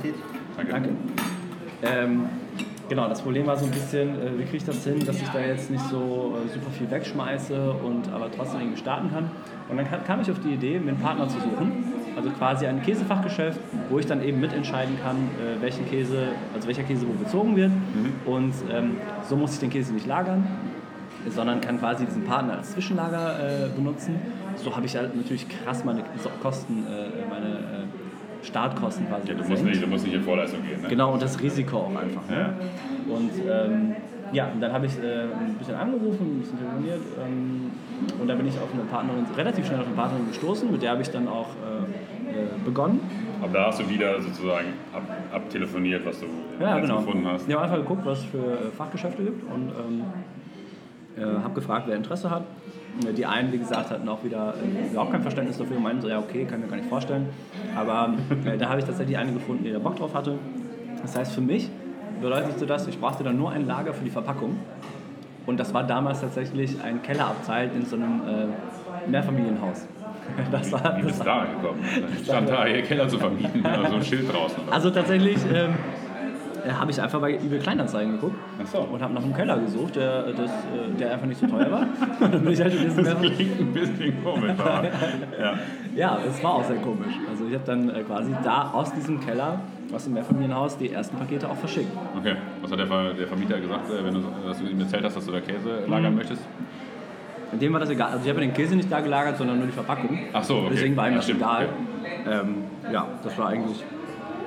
Danke. 0.56 0.72
Danke. 0.72 0.88
Ähm, 1.82 2.26
genau, 2.88 3.08
das 3.08 3.22
Problem 3.22 3.46
war 3.46 3.56
so 3.56 3.66
ein 3.66 3.70
bisschen, 3.70 4.08
äh, 4.20 4.38
wie 4.38 4.42
kriege 4.42 4.56
ich 4.56 4.64
das 4.64 4.82
hin, 4.84 5.04
dass 5.06 5.20
ich 5.22 5.28
da 5.28 5.40
jetzt 5.40 5.70
nicht 5.70 5.84
so 5.88 6.36
äh, 6.44 6.48
super 6.48 6.70
viel 6.76 6.90
wegschmeiße 6.90 7.72
und 7.72 8.12
aber 8.12 8.30
trotzdem 8.34 8.60
irgendwie 8.60 8.78
starten 8.78 9.10
kann. 9.10 9.30
Und 9.68 9.76
dann 9.76 9.88
kam, 9.88 10.04
kam 10.04 10.20
ich 10.20 10.30
auf 10.30 10.40
die 10.40 10.54
Idee, 10.54 10.80
mir 10.80 10.90
einen 10.90 11.00
Partner 11.00 11.28
zu 11.28 11.38
suchen. 11.38 11.84
Also 12.18 12.30
quasi 12.30 12.66
ein 12.66 12.82
Käsefachgeschäft, 12.82 13.60
wo 13.88 14.00
ich 14.00 14.06
dann 14.06 14.24
eben 14.24 14.40
mitentscheiden 14.40 14.98
kann, 15.00 15.16
äh, 15.16 15.62
welchen 15.62 15.88
Käse, 15.88 16.30
also 16.52 16.66
welcher 16.66 16.82
Käse 16.82 17.06
wo 17.06 17.12
bezogen 17.12 17.54
wird. 17.54 17.70
Und 18.26 18.54
ähm, 18.72 18.96
so 19.28 19.36
muss 19.36 19.52
ich 19.54 19.60
den 19.60 19.70
Käse 19.70 19.94
nicht 19.94 20.04
lagern, 20.04 20.44
sondern 21.28 21.60
kann 21.60 21.78
quasi 21.78 22.06
diesen 22.06 22.24
Partner 22.24 22.54
als 22.58 22.72
Zwischenlager 22.72 23.66
äh, 23.66 23.68
benutzen. 23.68 24.16
So 24.56 24.74
habe 24.74 24.84
ich 24.86 24.96
halt 24.96 25.14
natürlich 25.14 25.46
krass 25.48 25.84
meine 25.84 26.02
Kosten, 26.42 26.84
äh, 26.88 27.30
meine 27.30 27.54
äh, 27.54 28.44
Startkosten 28.44 29.08
quasi 29.08 29.28
Ja, 29.28 29.34
du, 29.34 29.44
musst 29.48 29.62
nicht, 29.62 29.80
du 29.80 29.86
musst 29.86 30.04
nicht 30.04 30.14
in 30.14 30.22
Vorleistung 30.22 30.66
gehen, 30.66 30.82
ne? 30.82 30.88
Genau, 30.88 31.12
und 31.12 31.22
das 31.22 31.40
Risiko 31.40 31.76
auch 31.76 31.94
einfach. 31.94 32.28
Ne? 32.28 32.52
Und 33.08 33.30
ähm, 33.48 33.94
ja, 34.32 34.50
und 34.52 34.60
dann 34.60 34.72
habe 34.72 34.86
ich 34.86 34.92
äh, 34.98 35.22
ein 35.22 35.54
bisschen 35.58 35.74
angerufen, 35.74 36.36
ein 36.36 36.40
bisschen 36.40 36.58
telefoniert 36.58 37.00
ähm, 37.24 37.70
und 38.20 38.28
da 38.28 38.34
bin 38.34 38.46
ich 38.46 38.54
auf 38.58 38.68
eine 38.72 38.82
Partnerin, 38.82 39.24
relativ 39.36 39.66
schnell 39.66 39.80
auf 39.80 39.86
eine 39.86 39.96
Partnerin 39.96 40.28
gestoßen, 40.28 40.70
mit 40.70 40.82
der 40.82 40.90
habe 40.92 41.02
ich 41.02 41.10
dann 41.10 41.28
auch 41.28 41.48
äh, 41.48 41.77
begonnen. 42.64 43.00
Aber 43.42 43.52
da 43.52 43.66
hast 43.66 43.80
du 43.80 43.88
wieder 43.88 44.20
sozusagen 44.20 44.68
ab, 44.92 45.02
abtelefoniert, 45.32 46.04
was 46.04 46.20
du 46.20 46.26
Ja, 46.60 46.78
genau. 46.78 46.98
gefunden 46.98 47.26
hast. 47.26 47.48
Ich 47.48 47.54
habe 47.54 47.64
einfach 47.64 47.76
geguckt, 47.78 48.04
was 48.04 48.18
es 48.18 48.24
für 48.26 48.38
äh, 48.38 48.70
Fachgeschäfte 48.76 49.22
gibt 49.22 49.42
und 49.52 49.70
ähm, 49.70 50.02
äh, 51.16 51.42
habe 51.42 51.54
gefragt, 51.54 51.84
wer 51.86 51.96
Interesse 51.96 52.30
hat. 52.30 52.42
Und 53.06 53.16
Die 53.16 53.26
einen, 53.26 53.52
wie 53.52 53.58
gesagt, 53.58 53.90
hatten 53.90 54.08
auch 54.08 54.24
wieder 54.24 54.54
äh, 54.54 54.90
überhaupt 54.90 55.12
kein 55.12 55.22
Verständnis 55.22 55.58
dafür 55.58 55.76
und 55.76 55.82
meinten 55.84 56.02
so, 56.02 56.08
ja 56.08 56.18
okay, 56.18 56.44
kann 56.44 56.58
ich 56.58 56.64
mir 56.64 56.70
gar 56.70 56.76
nicht 56.78 56.88
vorstellen. 56.88 57.28
Aber 57.76 58.14
äh, 58.44 58.58
da 58.58 58.68
habe 58.70 58.80
ich 58.80 58.84
tatsächlich 58.86 59.16
eine 59.16 59.32
gefunden, 59.32 59.64
die 59.64 59.72
da 59.72 59.78
Bock 59.78 59.96
drauf 59.96 60.14
hatte. 60.14 60.34
Das 61.02 61.16
heißt 61.16 61.32
für 61.32 61.40
mich 61.40 61.70
bedeutete 62.20 62.66
das, 62.66 62.88
ich 62.88 62.98
brauchte 62.98 63.22
dann 63.22 63.36
nur 63.36 63.52
ein 63.52 63.66
Lager 63.66 63.94
für 63.94 64.02
die 64.04 64.10
Verpackung. 64.10 64.56
Und 65.46 65.58
das 65.60 65.72
war 65.72 65.84
damals 65.84 66.20
tatsächlich 66.20 66.82
ein 66.82 67.00
Kellerabteil 67.02 67.70
in 67.74 67.86
so 67.86 67.96
einem 67.96 68.20
äh, 68.26 69.08
Mehrfamilienhaus. 69.10 69.86
Das 70.50 70.72
war, 70.72 70.96
Wie 70.96 71.02
bist 71.02 71.20
du 71.20 71.24
da 71.24 71.44
gekommen? 71.44 71.84
Stand 72.24 72.48
da, 72.48 72.64
hier 72.64 72.82
Keller 72.82 73.08
zu 73.08 73.18
vermieten, 73.18 73.62
so 73.62 73.96
ein 73.96 74.04
Schild 74.04 74.32
draußen. 74.32 74.62
Also 74.70 74.90
tatsächlich 74.90 75.38
ähm, 75.52 75.74
habe 76.72 76.90
ich 76.90 77.00
einfach 77.00 77.20
bei 77.20 77.34
eBay 77.34 77.58
Kleinanzeigen 77.58 78.12
geguckt 78.12 78.36
so. 78.70 78.78
und 78.80 79.00
habe 79.00 79.14
nach 79.14 79.22
einem 79.22 79.34
Keller 79.34 79.58
gesucht, 79.58 79.96
der, 79.96 80.32
das, 80.32 80.50
äh, 80.50 80.98
der 80.98 81.12
einfach 81.12 81.26
nicht 81.26 81.40
so 81.40 81.46
teuer 81.46 81.70
war. 81.70 81.86
dann 82.20 82.42
bin 82.42 82.52
ich 82.52 82.60
halt 82.60 82.74
in 82.74 83.04
das 83.04 83.20
klingt 83.20 83.60
ein 83.60 83.72
bisschen 83.72 84.24
komisch, 84.24 84.52
aber 84.58 84.84
ja. 85.40 85.58
ja, 85.94 86.18
es 86.28 86.42
war 86.42 86.54
auch 86.54 86.64
sehr 86.64 86.76
komisch. 86.76 87.14
Also 87.28 87.46
ich 87.46 87.54
habe 87.54 87.64
dann 87.64 87.90
äh, 87.90 88.02
quasi 88.02 88.34
da 88.42 88.70
aus 88.72 88.92
diesem 88.92 89.20
Keller 89.20 89.60
aus 89.92 90.04
dem 90.04 90.14
Mehrfamilienhaus 90.14 90.76
die 90.76 90.92
ersten 90.92 91.16
Pakete 91.16 91.48
auch 91.48 91.56
verschickt. 91.56 91.90
Okay, 92.18 92.34
was 92.60 92.70
hat 92.70 92.78
der, 92.78 92.86
Vermieter 92.86 93.60
gesagt, 93.60 93.90
äh, 93.90 94.04
wenn 94.04 94.14
du, 94.14 94.22
dass 94.46 94.58
du 94.58 94.66
ihm 94.66 94.80
erzählt 94.80 95.04
hast, 95.04 95.16
dass 95.16 95.26
du 95.26 95.32
da 95.32 95.40
Käse 95.40 95.84
lagern 95.86 96.12
mhm. 96.12 96.18
möchtest? 96.18 96.42
Dem 97.52 97.72
war 97.72 97.80
das 97.80 97.90
egal. 97.90 98.12
Also 98.12 98.24
ich 98.24 98.30
habe 98.30 98.40
den 98.40 98.52
Käse 98.52 98.76
nicht 98.76 98.90
da 98.90 99.00
gelagert, 99.00 99.38
sondern 99.38 99.58
nur 99.58 99.66
die 99.66 99.72
Verpackung. 99.72 100.18
Ach 100.32 100.44
so, 100.44 100.58
okay. 100.58 100.68
Deswegen 100.72 100.96
war 100.96 101.06
ihm 101.06 101.12
ja, 101.12 101.16
das 101.16 101.24
stimmt. 101.24 101.40
egal. 101.40 101.68
Okay. 102.24 102.40
Ähm, 102.40 102.54
ja, 102.92 103.06
das 103.22 103.38
war 103.38 103.48
eigentlich. 103.48 103.84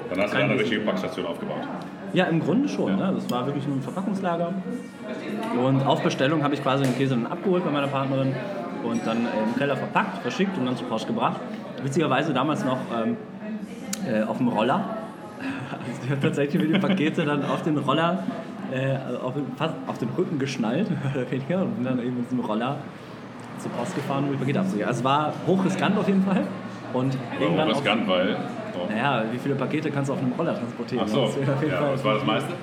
Dann 0.09 0.21
hast 0.21 0.33
du 0.33 0.37
eine 0.37 0.59
richtige 0.59 0.81
Packstation 0.81 1.25
aufgebaut. 1.25 1.67
Ja, 2.13 2.25
im 2.25 2.41
Grunde 2.41 2.67
schon. 2.67 2.99
Ja. 2.99 3.11
Ne? 3.11 3.13
Das 3.15 3.29
war 3.31 3.45
wirklich 3.45 3.65
nur 3.65 3.77
ein 3.77 3.81
Verpackungslager. 3.81 4.53
Und 5.63 5.81
auf 5.85 6.03
Bestellung 6.03 6.43
habe 6.43 6.53
ich 6.53 6.61
quasi 6.61 6.83
den 6.83 6.95
Käse 6.97 7.15
dann 7.15 7.27
abgeholt 7.27 7.63
bei 7.63 7.71
meiner 7.71 7.87
Partnerin 7.87 8.35
und 8.83 9.05
dann 9.05 9.17
im 9.17 9.55
Keller 9.57 9.77
verpackt, 9.77 10.21
verschickt 10.21 10.57
und 10.57 10.65
dann 10.65 10.75
zur 10.75 10.87
Post 10.87 11.07
gebracht. 11.07 11.39
Witzigerweise 11.83 12.33
damals 12.33 12.65
noch 12.65 12.79
ähm, 12.93 13.17
äh, 14.07 14.23
auf 14.23 14.37
dem 14.37 14.47
Roller. 14.49 14.83
Also 15.71 16.01
ich 16.03 16.11
habe 16.11 16.21
tatsächlich 16.21 16.61
mir 16.61 16.73
die 16.73 16.79
Pakete 16.79 17.23
dann 17.23 17.45
auf 17.45 17.63
den 17.63 17.77
Roller, 17.77 18.23
äh, 18.71 18.97
auf, 19.21 19.33
fast 19.57 19.75
auf 19.87 19.97
den 19.97 20.09
Rücken 20.17 20.39
geschnallt, 20.39 20.87
und 21.15 21.75
bin 21.75 21.83
dann 21.83 21.99
eben 21.99 22.17
mit 22.17 22.31
dem 22.31 22.39
Roller 22.39 22.77
zur 23.59 23.71
Post 23.71 23.95
gefahren, 23.95 24.25
um 24.25 24.31
die 24.31 24.37
Pakete 24.37 24.59
abzugeben. 24.59 24.87
Also 24.87 24.99
es 24.99 25.03
war 25.03 25.33
hochriskant 25.45 25.97
auf 25.97 26.07
jeden 26.07 26.23
Fall. 26.23 26.43
Und 26.93 27.15
irgendwann 27.39 27.69
riskant, 27.69 28.07
weil 28.07 28.35
naja, 28.89 29.23
wie 29.31 29.37
viele 29.37 29.55
Pakete 29.55 29.91
kannst 29.91 30.09
du 30.09 30.13
auf 30.13 30.19
einem 30.19 30.33
Roller 30.33 30.57
transportieren? 30.57 31.05
Ach 31.05 31.09
so, 31.09 31.33
ja, 31.67 31.91
was 31.93 32.03
war 32.03 32.15
das 32.15 32.25
meiste? 32.25 32.53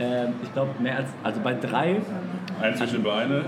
Ähm, 0.00 0.34
ich 0.42 0.52
glaube, 0.52 0.70
mehr 0.80 0.96
als, 0.96 1.08
also 1.24 1.40
bei 1.40 1.54
drei. 1.54 1.96
Ein 2.60 2.76
zwischen 2.76 2.96
den 2.96 3.04
Beinen, 3.04 3.44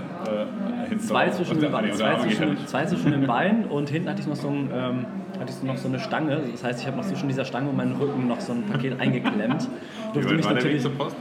äh, 0.91 0.97
zwei 0.97 1.29
zwischen 1.29 1.59
den 1.59 1.71
Beinen, 1.71 1.93
zwei, 1.93 2.15
zwischen, 2.15 2.67
zwei 2.67 2.85
zwischen 2.85 3.11
den 3.11 3.27
Beinen 3.27 3.65
und 3.65 3.89
hinten 3.89 4.09
hatte 4.09 4.21
ich 4.21 4.27
noch 4.27 4.35
so, 4.35 4.49
ein, 4.49 4.69
ähm, 4.73 5.05
hatte 5.39 5.51
ich 5.51 5.63
noch 5.63 5.77
so 5.77 5.87
eine 5.87 5.99
Stange. 5.99 6.41
Das 6.51 6.63
heißt, 6.63 6.81
ich 6.81 6.87
habe 6.87 6.97
noch 6.97 7.05
zwischen 7.05 7.29
dieser 7.29 7.45
Stange 7.45 7.69
und 7.69 7.77
meinem 7.77 7.95
Rücken 7.95 8.27
noch 8.27 8.41
so 8.41 8.51
ein 8.53 8.63
Paket 8.63 8.99
eingeklemmt. 8.99 9.67
Durfte 10.13 10.33
mich 10.33 10.49
natürlich, 10.49 10.81
zur 10.81 10.91
Post? 10.91 11.15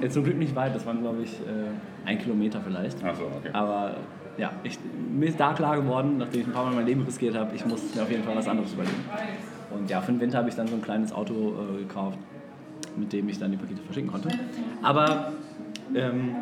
Äh, 0.00 0.08
zum 0.08 0.24
Glück 0.24 0.38
nicht 0.38 0.54
weit, 0.54 0.74
das 0.74 0.86
waren 0.86 1.00
glaube 1.00 1.22
ich 1.22 1.32
äh, 1.32 2.08
ein 2.08 2.18
Kilometer 2.18 2.60
vielleicht. 2.60 2.98
Ach 3.04 3.14
so, 3.14 3.24
okay. 3.24 3.50
Aber 3.52 3.96
ja, 4.38 4.52
ich, 4.62 4.78
mir 5.12 5.28
ist 5.28 5.38
da 5.38 5.52
klar 5.52 5.76
geworden, 5.76 6.18
nachdem 6.18 6.40
ich 6.40 6.46
ein 6.46 6.52
paar 6.52 6.64
Mal 6.64 6.74
mein 6.74 6.86
Leben 6.86 7.02
riskiert 7.02 7.36
habe, 7.36 7.54
ich 7.54 7.64
muss 7.66 7.94
mir 7.94 8.02
auf 8.02 8.10
jeden 8.10 8.24
Fall 8.24 8.36
was 8.36 8.48
anderes 8.48 8.72
überlegen. 8.72 9.04
Und 9.70 9.90
ja, 9.90 10.00
für 10.00 10.12
den 10.12 10.20
Winter 10.20 10.38
habe 10.38 10.48
ich 10.48 10.54
dann 10.54 10.66
so 10.66 10.74
ein 10.74 10.82
kleines 10.82 11.12
Auto 11.12 11.54
äh, 11.74 11.78
gekauft, 11.80 12.18
mit 12.96 13.12
dem 13.12 13.28
ich 13.28 13.38
dann 13.38 13.50
die 13.50 13.56
Pakete 13.56 13.82
verschicken 13.82 14.10
konnte. 14.10 14.28
Aber 14.82 15.32
ähm, 15.94 16.34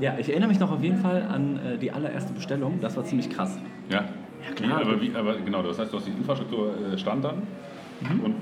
ja, 0.00 0.14
ich 0.18 0.28
erinnere 0.28 0.48
mich 0.48 0.60
noch 0.60 0.72
auf 0.72 0.82
jeden 0.82 0.98
Fall 0.98 1.22
an 1.22 1.58
äh, 1.58 1.78
die 1.78 1.90
allererste 1.90 2.32
Bestellung. 2.32 2.80
Das 2.80 2.96
war 2.96 3.04
ziemlich 3.04 3.30
krass. 3.30 3.58
Ja, 3.88 4.04
ja 4.46 4.54
klar. 4.54 4.80
Wie, 4.80 4.84
aber, 4.84 5.00
wie, 5.00 5.14
aber 5.14 5.36
genau, 5.38 5.62
das 5.62 5.78
heißt, 5.78 5.92
du 5.92 5.98
hast 5.98 6.06
die 6.06 6.10
Infrastruktur 6.10 6.74
äh, 6.92 6.98
stand 6.98 7.24
dann 7.24 7.42
mhm. 8.00 8.20
und 8.20 8.34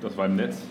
das 0.00 0.16
war 0.16 0.26
im 0.26 0.36
Netz. 0.36 0.62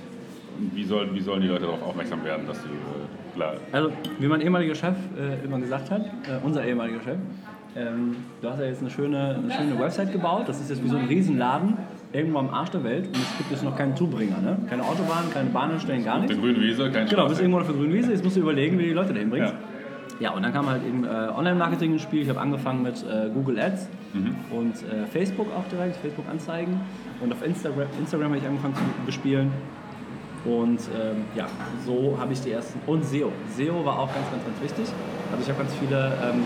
Wie, 0.74 0.84
soll, 0.84 1.14
wie 1.14 1.22
sollen 1.22 1.42
die 1.42 1.48
Leute 1.48 1.66
darauf 1.66 1.82
aufmerksam 1.82 2.24
werden, 2.24 2.46
dass 2.48 2.62
du 2.62 2.70
äh, 2.70 3.36
klar. 3.36 3.54
Also, 3.72 3.92
wie 4.20 4.28
mein 4.28 4.42
ehemaliger 4.42 4.76
Chef 4.76 4.96
äh, 5.18 5.44
immer 5.44 5.60
gesagt 5.60 5.90
hat, 5.92 6.02
äh, 6.02 6.44
unser 6.44 6.66
ehemaliger 6.66 7.02
Chef, 7.02 7.18
ähm, 7.76 8.18
du 8.42 8.50
hast 8.50 8.60
ja 8.60 8.66
jetzt 8.66 8.82
eine 8.82 8.90
schöne, 8.90 9.36
eine 9.36 9.52
schöne 9.52 9.80
Website 9.80 10.12
gebaut. 10.12 10.44
Das 10.48 10.60
ist 10.60 10.70
jetzt 10.70 10.84
wie 10.84 10.90
so 10.90 10.98
ein 10.98 11.06
Riesenladen 11.06 11.78
irgendwo 12.14 12.40
am 12.40 12.50
Arsch 12.50 12.72
der 12.72 12.84
Welt 12.84 13.08
und 13.08 13.16
es 13.16 13.38
gibt 13.38 13.52
jetzt 13.52 13.64
noch 13.64 13.76
keinen 13.78 13.96
Zubringer. 13.96 14.40
Ne? 14.42 14.58
Keine 14.70 14.84
Autobahn, 14.84 15.32
keine 15.34 15.50
Bahnstellen, 15.50 16.04
gar 16.04 16.20
nichts. 16.20 16.36
Für 16.36 16.42
grüne 16.42 16.60
Wiese, 16.60 16.92
kein 16.92 17.08
Genau, 17.08 17.28
bist 17.28 17.40
irgendwo 17.40 17.60
auf 17.60 17.68
der 17.68 17.76
grünen 17.76 17.94
Wiese. 17.94 18.12
Jetzt 18.12 18.24
musst 18.24 18.36
du 18.36 18.42
überlegen, 18.42 18.78
wie 18.78 18.84
du 18.84 18.90
die 18.90 18.96
Leute 18.96 19.14
dahin 19.14 19.30
bringst. 19.30 19.54
Ja. 20.20 20.30
ja 20.30 20.32
und 20.32 20.44
dann 20.44 20.52
kam 20.52 20.70
halt 20.70 20.86
eben 20.86 21.06
äh, 21.06 21.08
Online-Marketing 21.08 21.94
ins 21.94 22.02
Spiel. 22.02 22.24
Ich 22.24 22.30
habe 22.30 22.42
angefangen 22.42 22.84
mit 22.84 23.04
äh, 23.04 23.30
Google 23.34 23.60
Ads 23.60 23.88
mhm. 24.14 24.36
und 24.52 24.76
äh, 24.76 25.06
Facebook 25.06 25.48
auch 25.56 25.68
direkt, 25.70 25.96
Facebook-Anzeigen. 25.98 26.82
Und 27.22 27.32
auf 27.32 27.46
Instagram, 27.46 27.88
Instagram 27.98 28.30
habe 28.30 28.38
ich 28.38 28.46
angefangen 28.46 28.76
zu 28.76 28.82
bespielen. 29.06 29.52
Und 30.44 30.80
ähm, 30.96 31.26
ja, 31.36 31.48
so 31.86 32.18
habe 32.20 32.34
ich 32.34 32.42
die 32.42 32.52
ersten. 32.52 32.80
Und 32.88 33.06
SEO. 33.06 33.32
SEO 33.56 33.86
war 33.86 34.00
auch 34.00 34.14
ganz, 34.14 34.30
ganz, 34.32 34.44
ganz 34.44 34.62
wichtig. 34.62 34.94
Also 35.32 35.44
ich 35.44 35.50
habe 35.50 35.64
ganz 35.64 35.74
viele 35.76 36.14
ähm, 36.24 36.44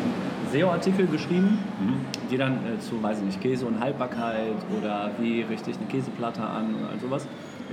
SEO-Artikel 0.51 1.07
geschrieben, 1.07 1.59
mhm. 1.79 1.95
die 2.29 2.37
dann 2.37 2.53
äh, 2.53 2.79
zu, 2.79 3.01
weiß 3.01 3.19
ich 3.19 3.25
nicht, 3.25 3.41
Käse 3.41 3.65
und 3.65 3.79
Haltbarkeit 3.79 4.55
oder 4.77 5.11
wie 5.19 5.41
richte 5.41 5.71
ich 5.71 5.77
eine 5.77 5.85
Käseplatte 5.87 6.41
an 6.41 6.75
und 6.75 6.85
all 6.91 6.99
sowas. 6.99 7.25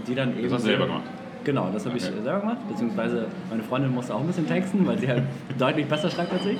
Die 0.06 0.14
dann 0.14 0.32
eben. 0.32 0.44
Das 0.44 0.52
hast 0.54 0.62
du 0.62 0.68
selber 0.68 0.86
gemacht? 0.86 1.04
Genau, 1.44 1.68
das 1.72 1.84
habe 1.84 1.96
okay. 1.96 2.06
ich 2.08 2.22
selber 2.22 2.40
gemacht. 2.40 2.68
Beziehungsweise 2.68 3.26
meine 3.50 3.62
Freundin 3.64 3.92
musste 3.92 4.14
auch 4.14 4.20
ein 4.20 4.26
bisschen 4.26 4.46
texten, 4.46 4.86
weil 4.86 4.98
sie 4.98 5.08
halt 5.08 5.24
deutlich 5.58 5.86
besser 5.86 6.08
schreibt 6.08 6.32
als 6.32 6.46
ich. 6.46 6.58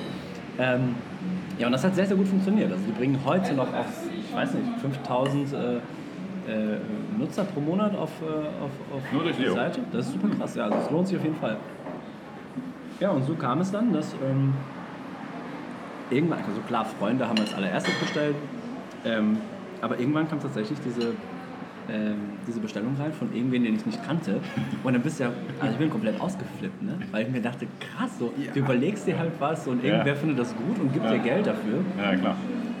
Ähm, 0.59 0.95
ja, 1.57 1.67
und 1.67 1.71
das 1.71 1.83
hat 1.83 1.95
sehr, 1.95 2.05
sehr 2.05 2.17
gut 2.17 2.27
funktioniert. 2.27 2.71
Also 2.71 2.83
die 2.85 2.91
bringen 2.91 3.17
heute 3.25 3.53
noch 3.53 3.73
auf, 3.73 3.85
ich 4.11 4.35
weiß 4.35 4.53
nicht, 4.55 4.65
5000 4.81 5.53
äh, 5.53 5.79
äh, 6.47 7.19
Nutzer 7.19 7.43
pro 7.43 7.59
Monat 7.59 7.95
auf, 7.95 8.11
äh, 8.21 8.25
auf, 8.25 8.71
auf 8.95 9.01
Nur 9.11 9.23
durch 9.23 9.37
die 9.37 9.49
Seite. 9.49 9.81
Das 9.91 10.07
ist 10.07 10.13
super 10.13 10.29
krass, 10.35 10.55
ja. 10.55 10.65
Also 10.65 10.77
es 10.77 10.91
lohnt 10.91 11.07
sich 11.07 11.17
auf 11.17 11.23
jeden 11.23 11.35
Fall. 11.35 11.57
Ja, 12.99 13.09
und 13.09 13.23
so 13.25 13.33
kam 13.35 13.59
es 13.61 13.71
dann, 13.71 13.91
dass 13.91 14.13
ähm, 14.13 14.53
irgendwann, 16.09 16.39
also 16.39 16.61
klar, 16.67 16.85
Freunde 16.85 17.27
haben 17.27 17.37
als 17.39 17.53
allererstes 17.53 17.93
bestellt, 17.95 18.35
ähm, 19.05 19.37
aber 19.81 19.99
irgendwann 19.99 20.29
kam 20.29 20.39
tatsächlich 20.39 20.79
diese, 20.85 21.13
ähm, 21.91 22.15
diese 22.47 22.59
Bestellung 22.59 22.95
rein 22.97 23.11
von 23.11 23.33
irgendwen, 23.33 23.63
den 23.63 23.75
ich 23.75 23.85
nicht 23.85 24.05
kannte. 24.05 24.39
Und 24.83 24.93
dann 24.93 25.01
bist 25.01 25.19
du 25.19 25.25
ja, 25.25 25.31
also 25.59 25.73
ich 25.73 25.79
bin 25.79 25.89
komplett 25.89 26.19
ausgeflippt, 26.21 26.81
ne? 26.81 26.97
weil 27.11 27.25
ich 27.25 27.31
mir 27.31 27.41
dachte, 27.41 27.67
krass, 27.79 28.11
so, 28.19 28.31
ja. 28.37 28.51
du 28.53 28.59
überlegst 28.59 29.07
dir 29.07 29.17
halt 29.17 29.31
was 29.39 29.67
und 29.67 29.83
irgendwer 29.83 30.13
ja. 30.13 30.15
findet 30.15 30.39
das 30.39 30.55
gut 30.55 30.79
und 30.79 30.93
gibt 30.93 31.05
ja. 31.05 31.11
dir 31.11 31.19
Geld 31.19 31.47
dafür. 31.47 31.83
Ja, 31.97 32.15
klar. 32.15 32.35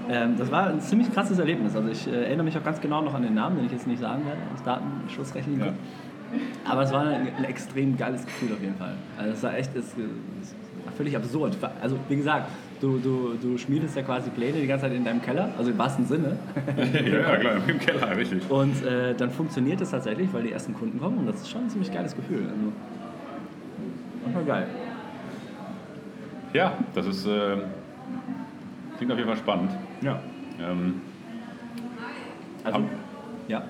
Ähm, 0.09 0.35
das 0.37 0.51
war 0.51 0.67
ein 0.67 0.81
ziemlich 0.81 1.11
krasses 1.13 1.39
Erlebnis. 1.39 1.75
Also 1.75 1.89
ich 1.89 2.07
äh, 2.07 2.25
erinnere 2.25 2.45
mich 2.45 2.57
auch 2.57 2.63
ganz 2.63 2.81
genau 2.81 3.01
noch 3.01 3.13
an 3.13 3.23
den 3.23 3.33
Namen, 3.33 3.57
den 3.57 3.65
ich 3.65 3.71
jetzt 3.71 3.87
nicht 3.87 3.99
sagen 3.99 4.25
werde, 4.25 4.39
aus 4.53 4.63
Datenschutzrechtlichen 4.63 5.59
ja. 5.59 5.73
Aber 6.65 6.81
es 6.81 6.91
war 6.91 7.05
ein, 7.05 7.27
ein, 7.37 7.43
extrem 7.43 7.95
geiles 7.95 8.25
Gefühl 8.25 8.53
auf 8.53 8.61
jeden 8.61 8.75
Fall. 8.75 8.95
Also 9.17 9.33
es 9.33 9.43
war 9.43 9.55
echt, 9.55 9.75
es, 9.75 9.85
es 9.85 10.55
war 10.83 10.93
völlig 10.97 11.15
absurd. 11.15 11.57
Also 11.81 11.97
wie 12.09 12.15
gesagt, 12.15 12.49
du, 12.81 12.97
du, 12.97 13.35
du 13.39 13.57
schmiedest 13.57 13.95
ja 13.95 14.01
quasi 14.01 14.29
Pläne 14.31 14.59
die 14.59 14.67
ganze 14.67 14.85
Zeit 14.85 14.95
in 14.95 15.05
deinem 15.05 15.21
Keller, 15.21 15.49
also 15.57 15.69
im 15.69 15.77
wahrsten 15.77 16.05
Sinne. 16.05 16.37
ja, 16.77 17.35
klar, 17.37 17.57
im 17.67 17.79
Keller, 17.79 18.17
richtig. 18.17 18.49
Und 18.49 18.83
äh, 18.83 19.13
dann 19.15 19.29
funktioniert 19.29 19.79
es 19.81 19.91
tatsächlich, 19.91 20.33
weil 20.33 20.43
die 20.43 20.51
ersten 20.51 20.73
Kunden 20.73 20.99
kommen 20.99 21.19
und 21.19 21.27
das 21.27 21.35
ist 21.35 21.49
schon 21.49 21.61
ein 21.61 21.69
ziemlich 21.69 21.93
geiles 21.93 22.15
Gefühl. 22.15 22.43
Also, 22.43 24.33
war 24.35 24.43
geil. 24.43 24.67
Ja, 26.53 26.73
das 26.93 27.05
ist, 27.07 27.25
äh, 27.27 27.57
klingt 29.05 29.11
auf 29.11 29.17
jeden 29.17 29.29
Fall 29.29 29.37
spannend. 29.37 29.71
Ja. 30.01 30.19
Ähm, 30.59 31.01
also, 32.63 32.77
haben, 32.77 32.89
ja 33.47 33.63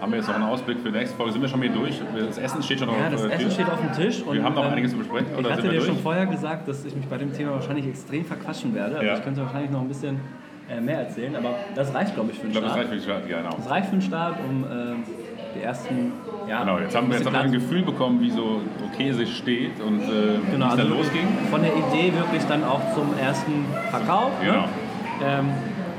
haben 0.00 0.12
wir 0.12 0.18
jetzt 0.18 0.28
noch 0.28 0.34
einen 0.34 0.44
Ausblick 0.44 0.78
für 0.78 0.90
die 0.90 0.96
nächste 0.96 1.14
Folge. 1.14 1.32
Sind 1.32 1.42
wir 1.42 1.48
schon 1.48 1.60
hier 1.60 1.72
durch? 1.72 2.00
Das 2.16 2.38
Essen 2.38 2.62
steht 2.62 2.78
schon 2.78 2.88
auf 2.88 2.96
dem 2.96 3.10
Tisch. 3.10 3.20
Ja, 3.20 3.28
das 3.28 3.38
Essen 3.38 3.50
steht 3.50 3.68
auf 3.68 3.80
dem 3.80 3.92
Tisch. 3.92 4.22
wir 4.30 4.42
haben 4.42 4.54
noch 4.54 4.64
ähm, 4.64 4.72
einiges 4.72 4.92
zu 4.92 4.96
besprechen. 4.96 5.26
ich 5.38 5.50
hatte 5.50 5.62
dir 5.62 5.72
durch? 5.72 5.84
schon 5.84 5.98
vorher 5.98 6.24
gesagt, 6.24 6.66
dass 6.66 6.84
ich 6.86 6.96
mich 6.96 7.06
bei 7.06 7.18
dem 7.18 7.34
Thema 7.34 7.52
wahrscheinlich 7.52 7.86
extrem 7.86 8.24
verquatschen 8.24 8.74
werde. 8.74 8.96
Also 8.96 9.06
ja. 9.06 9.18
ich 9.18 9.22
könnte 9.22 9.42
wahrscheinlich 9.42 9.70
noch 9.70 9.82
ein 9.82 9.88
bisschen 9.88 10.18
äh, 10.70 10.80
mehr 10.80 11.00
erzählen, 11.00 11.36
aber 11.36 11.54
das 11.74 11.92
reicht, 11.92 12.14
glaube 12.14 12.30
ich, 12.30 12.38
für 12.38 12.46
den 12.46 12.52
Start. 12.52 12.64
Ich 12.64 12.72
glaube, 12.72 12.78
das 12.78 12.78
reicht 12.78 12.88
für 12.88 12.96
den 12.96 13.02
Start, 13.02 13.28
genau. 13.28 13.56
Das 13.56 13.70
reicht 13.70 13.86
für 13.86 13.96
den 13.96 14.02
Start, 14.02 14.36
um 14.48 14.64
äh, 14.64 14.96
die 15.54 15.62
ersten. 15.62 16.12
Ja, 16.48 16.60
genau, 16.60 16.78
jetzt 16.78 16.96
haben 16.96 17.08
wir, 17.08 17.16
jetzt 17.16 17.26
haben 17.26 17.34
wir 17.34 17.40
ein 17.40 17.52
Gefühl 17.52 17.82
bekommen, 17.82 18.20
wie 18.22 18.30
so 18.30 18.62
Käse 18.96 19.26
steht 19.26 19.80
und 19.80 20.00
äh, 20.00 20.38
genau, 20.50 20.50
wie 20.50 20.54
es 20.54 20.62
also 20.62 20.76
dann 20.76 20.88
losging. 20.90 21.28
Von 21.50 21.62
der 21.62 21.72
Idee 21.72 22.12
wirklich 22.14 22.42
dann 22.48 22.64
auch 22.64 22.80
zum 22.94 23.16
ersten 23.18 23.66
Verkauf. 23.90 24.30
Ne? 24.40 24.46
Genau. 24.46 24.62
Ne? 24.62 24.68
Ähm, 25.24 25.50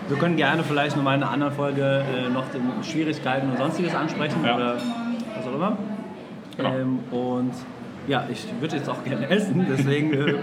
wir 0.08 0.18
können 0.18 0.36
gerne 0.36 0.64
vielleicht 0.64 0.98
nochmal 0.98 1.16
in 1.16 1.24
einer 1.24 1.32
anderen 1.32 1.54
Folge 1.54 2.04
äh, 2.04 2.30
noch 2.30 2.44
die 2.52 2.90
Schwierigkeiten 2.90 3.50
und 3.50 3.58
sonstiges 3.58 3.96
ansprechen 3.96 4.44
ja. 4.44 4.56
oder 4.56 4.76
was 4.76 5.48
auch 5.48 5.56
immer. 5.56 5.78
Genau. 6.58 6.76
Ähm, 6.76 7.00
und 7.12 7.54
ja, 8.08 8.26
ich 8.32 8.46
würde 8.60 8.78
jetzt 8.78 8.90
auch 8.90 9.04
gerne 9.04 9.30
essen, 9.30 9.66
deswegen 9.70 10.14
äh, 10.14 10.18
äh, 10.32 10.36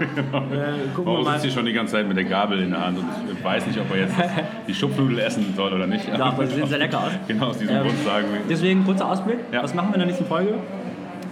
gucken 0.95 1.13
wir 1.13 1.23
mal. 1.23 1.33
sitzt 1.33 1.45
hier 1.45 1.53
schon 1.53 1.67
die 1.67 1.73
ganze 1.73 1.95
Zeit 1.95 2.09
mit 2.09 2.17
der 2.17 2.25
Gabel 2.25 2.61
in 2.61 2.71
der 2.71 2.87
Hand 2.87 2.99
und 2.99 3.07
ich 3.33 3.45
weiß 3.45 3.67
nicht, 3.67 3.79
ob 3.79 3.91
er 3.91 4.03
jetzt 4.03 4.15
die 4.69 4.75
Schupfnudel 4.75 5.19
essen 5.19 5.53
soll 5.57 5.73
oder 5.73 5.87
nicht. 5.87 6.09
Ja, 6.09 6.27
aber 6.27 6.47
sie 6.47 6.55
sehen 6.55 6.67
sehr 6.67 6.79
lecker 6.79 7.01
aus. 7.01 7.13
Genau, 7.27 7.47
aus 7.49 7.59
diesem 7.59 7.77
ähm, 7.77 7.83
Grund 7.83 8.05
sagen 8.05 8.27
wir. 8.33 8.41
Deswegen 8.49 8.85
kurzer 8.85 9.11
Ausblick. 9.11 9.39
Ja. 9.53 9.63
Was 9.63 9.75
machen 9.75 9.89
wir 9.89 9.95
in 9.95 10.01
der 10.01 10.07
nächsten 10.07 10.27
Folge? 10.27 10.55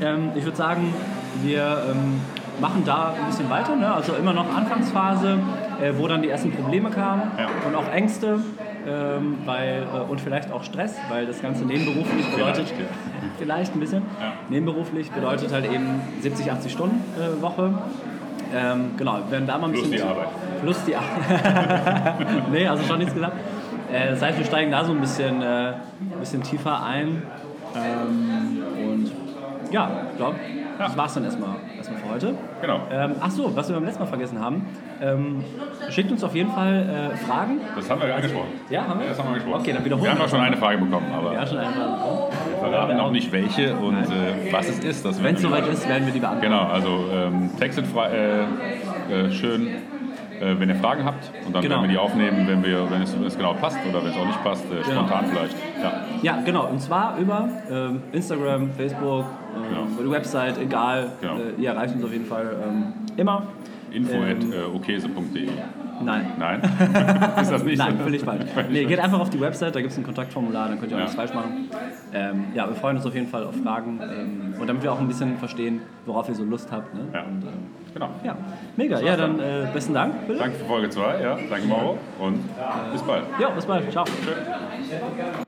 Ähm, 0.02 0.30
ich 0.34 0.44
würde 0.44 0.56
sagen, 0.56 0.92
wir 1.42 1.82
ähm, 1.90 2.20
machen 2.60 2.82
da 2.84 3.14
ein 3.18 3.26
bisschen 3.26 3.50
weiter. 3.50 3.76
Ne? 3.76 3.92
Also 3.92 4.14
immer 4.14 4.32
noch 4.32 4.54
Anfangsphase, 4.54 5.38
äh, 5.80 5.92
wo 5.96 6.06
dann 6.08 6.22
die 6.22 6.28
ersten 6.28 6.52
Probleme 6.52 6.90
kamen 6.90 7.22
ja. 7.38 7.48
und 7.66 7.74
auch 7.74 7.88
Ängste. 7.92 8.40
Ähm, 8.88 9.38
weil, 9.44 9.82
äh, 9.82 10.08
und 10.08 10.20
vielleicht 10.20 10.52
auch 10.52 10.62
Stress, 10.62 10.94
weil 11.08 11.26
das 11.26 11.42
Ganze 11.42 11.64
nebenberuflich 11.64 12.24
bedeutet, 12.30 12.68
vielleicht, 12.68 12.92
vielleicht 13.38 13.74
ein 13.74 13.80
bisschen, 13.80 14.02
ja. 14.20 14.34
nebenberuflich 14.48 15.10
bedeutet 15.10 15.52
halt 15.52 15.64
eben 15.64 16.00
70, 16.20 16.52
80 16.52 16.72
Stunden 16.72 17.02
äh, 17.18 17.42
Woche. 17.42 17.74
Ähm, 18.54 18.90
genau, 18.96 19.18
werden 19.28 19.48
da 19.48 19.58
mal 19.58 19.66
ein 19.66 19.72
Plus 19.72 19.90
bisschen. 19.90 20.06
die 20.06 20.12
Arbeit. 20.12 20.28
Plus 20.62 20.84
die 20.84 20.94
Arbeit. 20.94 22.46
nee, 22.52 22.68
also 22.68 22.84
schon 22.84 22.98
nichts 22.98 23.12
gesagt. 23.12 23.34
Äh, 23.92 24.10
das 24.10 24.22
heißt, 24.22 24.38
wir 24.38 24.44
steigen 24.44 24.70
da 24.70 24.84
so 24.84 24.92
ein 24.92 25.00
bisschen, 25.00 25.42
äh, 25.42 25.72
bisschen 26.20 26.44
tiefer 26.44 26.80
ein. 26.84 27.22
Ähm, 27.74 28.62
und 28.88 29.12
ja, 29.72 29.90
ich 30.12 30.16
glaube, 30.16 30.36
das 30.78 30.96
war's 30.96 31.14
dann 31.14 31.24
erstmal, 31.24 31.56
erstmal 31.76 32.00
für 32.00 32.08
heute. 32.10 32.34
Genau. 32.60 32.80
Ähm, 32.90 33.12
ach 33.20 33.30
so, 33.30 33.54
was 33.54 33.68
wir 33.68 33.74
beim 33.76 33.84
letzten 33.84 34.02
Mal 34.02 34.08
vergessen 34.08 34.40
haben. 34.40 34.66
Ähm, 35.00 35.44
schickt 35.90 36.10
uns 36.10 36.24
auf 36.24 36.34
jeden 36.34 36.50
Fall 36.50 37.12
äh, 37.12 37.16
Fragen. 37.16 37.60
Das 37.74 37.90
haben 37.90 38.00
wir 38.00 38.14
angesprochen. 38.14 38.48
Ja, 38.70 38.86
haben 38.88 38.98
wir? 39.00 39.04
Ja, 39.06 39.10
das 39.10 39.18
haben 39.18 39.26
wir 39.26 39.30
angesprochen. 39.34 39.60
Okay, 39.60 39.72
dann 39.72 39.84
wiederholen 39.84 40.04
wir 40.04 40.10
haben 40.10 40.18
wir 40.18 40.24
auch 40.24 40.28
schon 40.28 40.40
eine 40.40 40.56
Frage 40.56 40.78
bekommen, 40.78 41.06
aber 41.12 41.32
Ja, 41.34 41.46
schon 41.46 41.58
einmal 41.58 41.88
bekommen. 41.96 42.18
wir 42.50 42.58
verraten 42.70 42.96
noch 42.96 43.10
nicht 43.10 43.32
welche 43.32 43.74
und 43.76 43.96
äh, 44.04 44.52
was 44.52 44.68
es 44.68 44.78
ist. 44.80 45.04
Wenn 45.22 45.34
es 45.36 45.42
wir 45.42 45.48
soweit 45.50 45.66
ist, 45.68 45.88
werden 45.88 46.06
wir 46.06 46.12
die 46.12 46.20
beantworten. 46.20 46.50
Genau, 46.52 46.64
also 46.66 47.04
ähm, 47.12 47.50
textet 47.58 47.86
frei, 47.86 48.10
äh, 49.10 49.12
äh, 49.26 49.30
schön, 49.32 49.68
äh, 50.40 50.58
wenn 50.58 50.68
ihr 50.68 50.74
Fragen 50.76 51.04
habt 51.04 51.30
und 51.46 51.54
dann 51.54 51.62
Genau. 51.62 51.76
werden 51.76 51.84
wir 51.84 51.90
die 51.92 51.98
aufnehmen, 51.98 52.46
wenn, 52.46 52.62
wir, 52.64 52.90
wenn, 52.90 53.02
es, 53.02 53.14
wenn 53.14 53.24
es 53.24 53.36
genau 53.36 53.54
passt 53.54 53.78
oder 53.88 54.02
wenn 54.02 54.10
es 54.10 54.16
auch 54.16 54.26
nicht 54.26 54.42
passt, 54.44 54.64
äh, 54.72 54.82
spontan 54.84 55.26
vielleicht. 55.26 55.56
Ja. 55.82 55.92
Ja, 56.22 56.42
genau. 56.44 56.66
Und 56.68 56.80
zwar 56.80 57.16
über 57.18 57.48
ähm, 57.70 58.02
Instagram, 58.12 58.70
Facebook, 58.72 59.24
ähm, 59.56 59.62
Genau. 59.68 59.82
über 59.94 60.02
die 60.04 60.10
Website, 60.10 60.58
egal. 60.58 61.12
Genau. 61.20 61.36
Äh, 61.36 61.60
ihr 61.62 61.70
erreicht 61.70 61.94
uns 61.94 62.04
auf 62.04 62.12
jeden 62.12 62.26
Fall 62.26 62.56
ähm, 62.66 62.92
immer. 63.16 63.42
Info 63.96 64.12
Ähm, 64.12 64.52
äh. 64.52 65.48
Nein. 66.04 66.26
Nein? 66.38 66.60
ist 67.40 67.50
das 67.50 67.64
nicht 67.64 67.78
Nein, 67.78 67.98
völlig 67.98 68.22
falsch. 68.22 68.44
Nee, 68.70 68.84
geht 68.84 69.00
einfach 69.00 69.18
auf 69.20 69.30
die 69.30 69.40
Website, 69.40 69.74
da 69.74 69.80
gibt 69.80 69.92
es 69.92 69.98
ein 69.98 70.04
Kontaktformular, 70.04 70.68
dann 70.68 70.78
könnt 70.78 70.90
ihr 70.92 70.96
auch 70.96 71.00
Ja. 71.00 71.04
nichts 71.06 71.16
falsch 71.16 71.32
machen. 71.32 71.70
Ähm, 72.12 72.44
ja, 72.54 72.68
wir 72.68 72.74
freuen 72.76 72.96
uns 72.98 73.06
auf 73.06 73.14
jeden 73.14 73.28
Fall 73.28 73.44
auf 73.44 73.56
Fragen 73.56 73.98
ähm, 74.02 74.60
und 74.60 74.66
damit 74.66 74.82
wir 74.82 74.92
auch 74.92 75.00
ein 75.00 75.08
bisschen 75.08 75.38
verstehen, 75.38 75.80
worauf 76.04 76.28
ihr 76.28 76.34
so 76.34 76.44
Lust 76.44 76.70
habt. 76.70 76.94
Ne? 76.94 77.00
Ja. 77.14 77.22
Und, 77.22 77.42
ähm, 77.42 77.48
Genau. 77.94 78.10
ja, 78.22 78.36
mega. 78.76 79.00
Ja, 79.00 79.16
dann 79.16 79.40
äh, 79.40 79.68
besten 79.72 79.94
Dank. 79.94 80.26
Bitte. 80.26 80.38
Danke 80.38 80.58
für 80.58 80.66
Folge 80.66 80.90
2, 80.90 81.22
ja. 81.22 81.38
Danke 81.48 81.66
Mauro 81.66 81.96
und 82.18 82.40
bis 82.92 83.00
bald. 83.02 83.24
Ja, 83.40 83.48
bis 83.48 83.64
bald. 83.64 83.90
Ciao. 83.90 84.04
Tschö. 84.04 85.42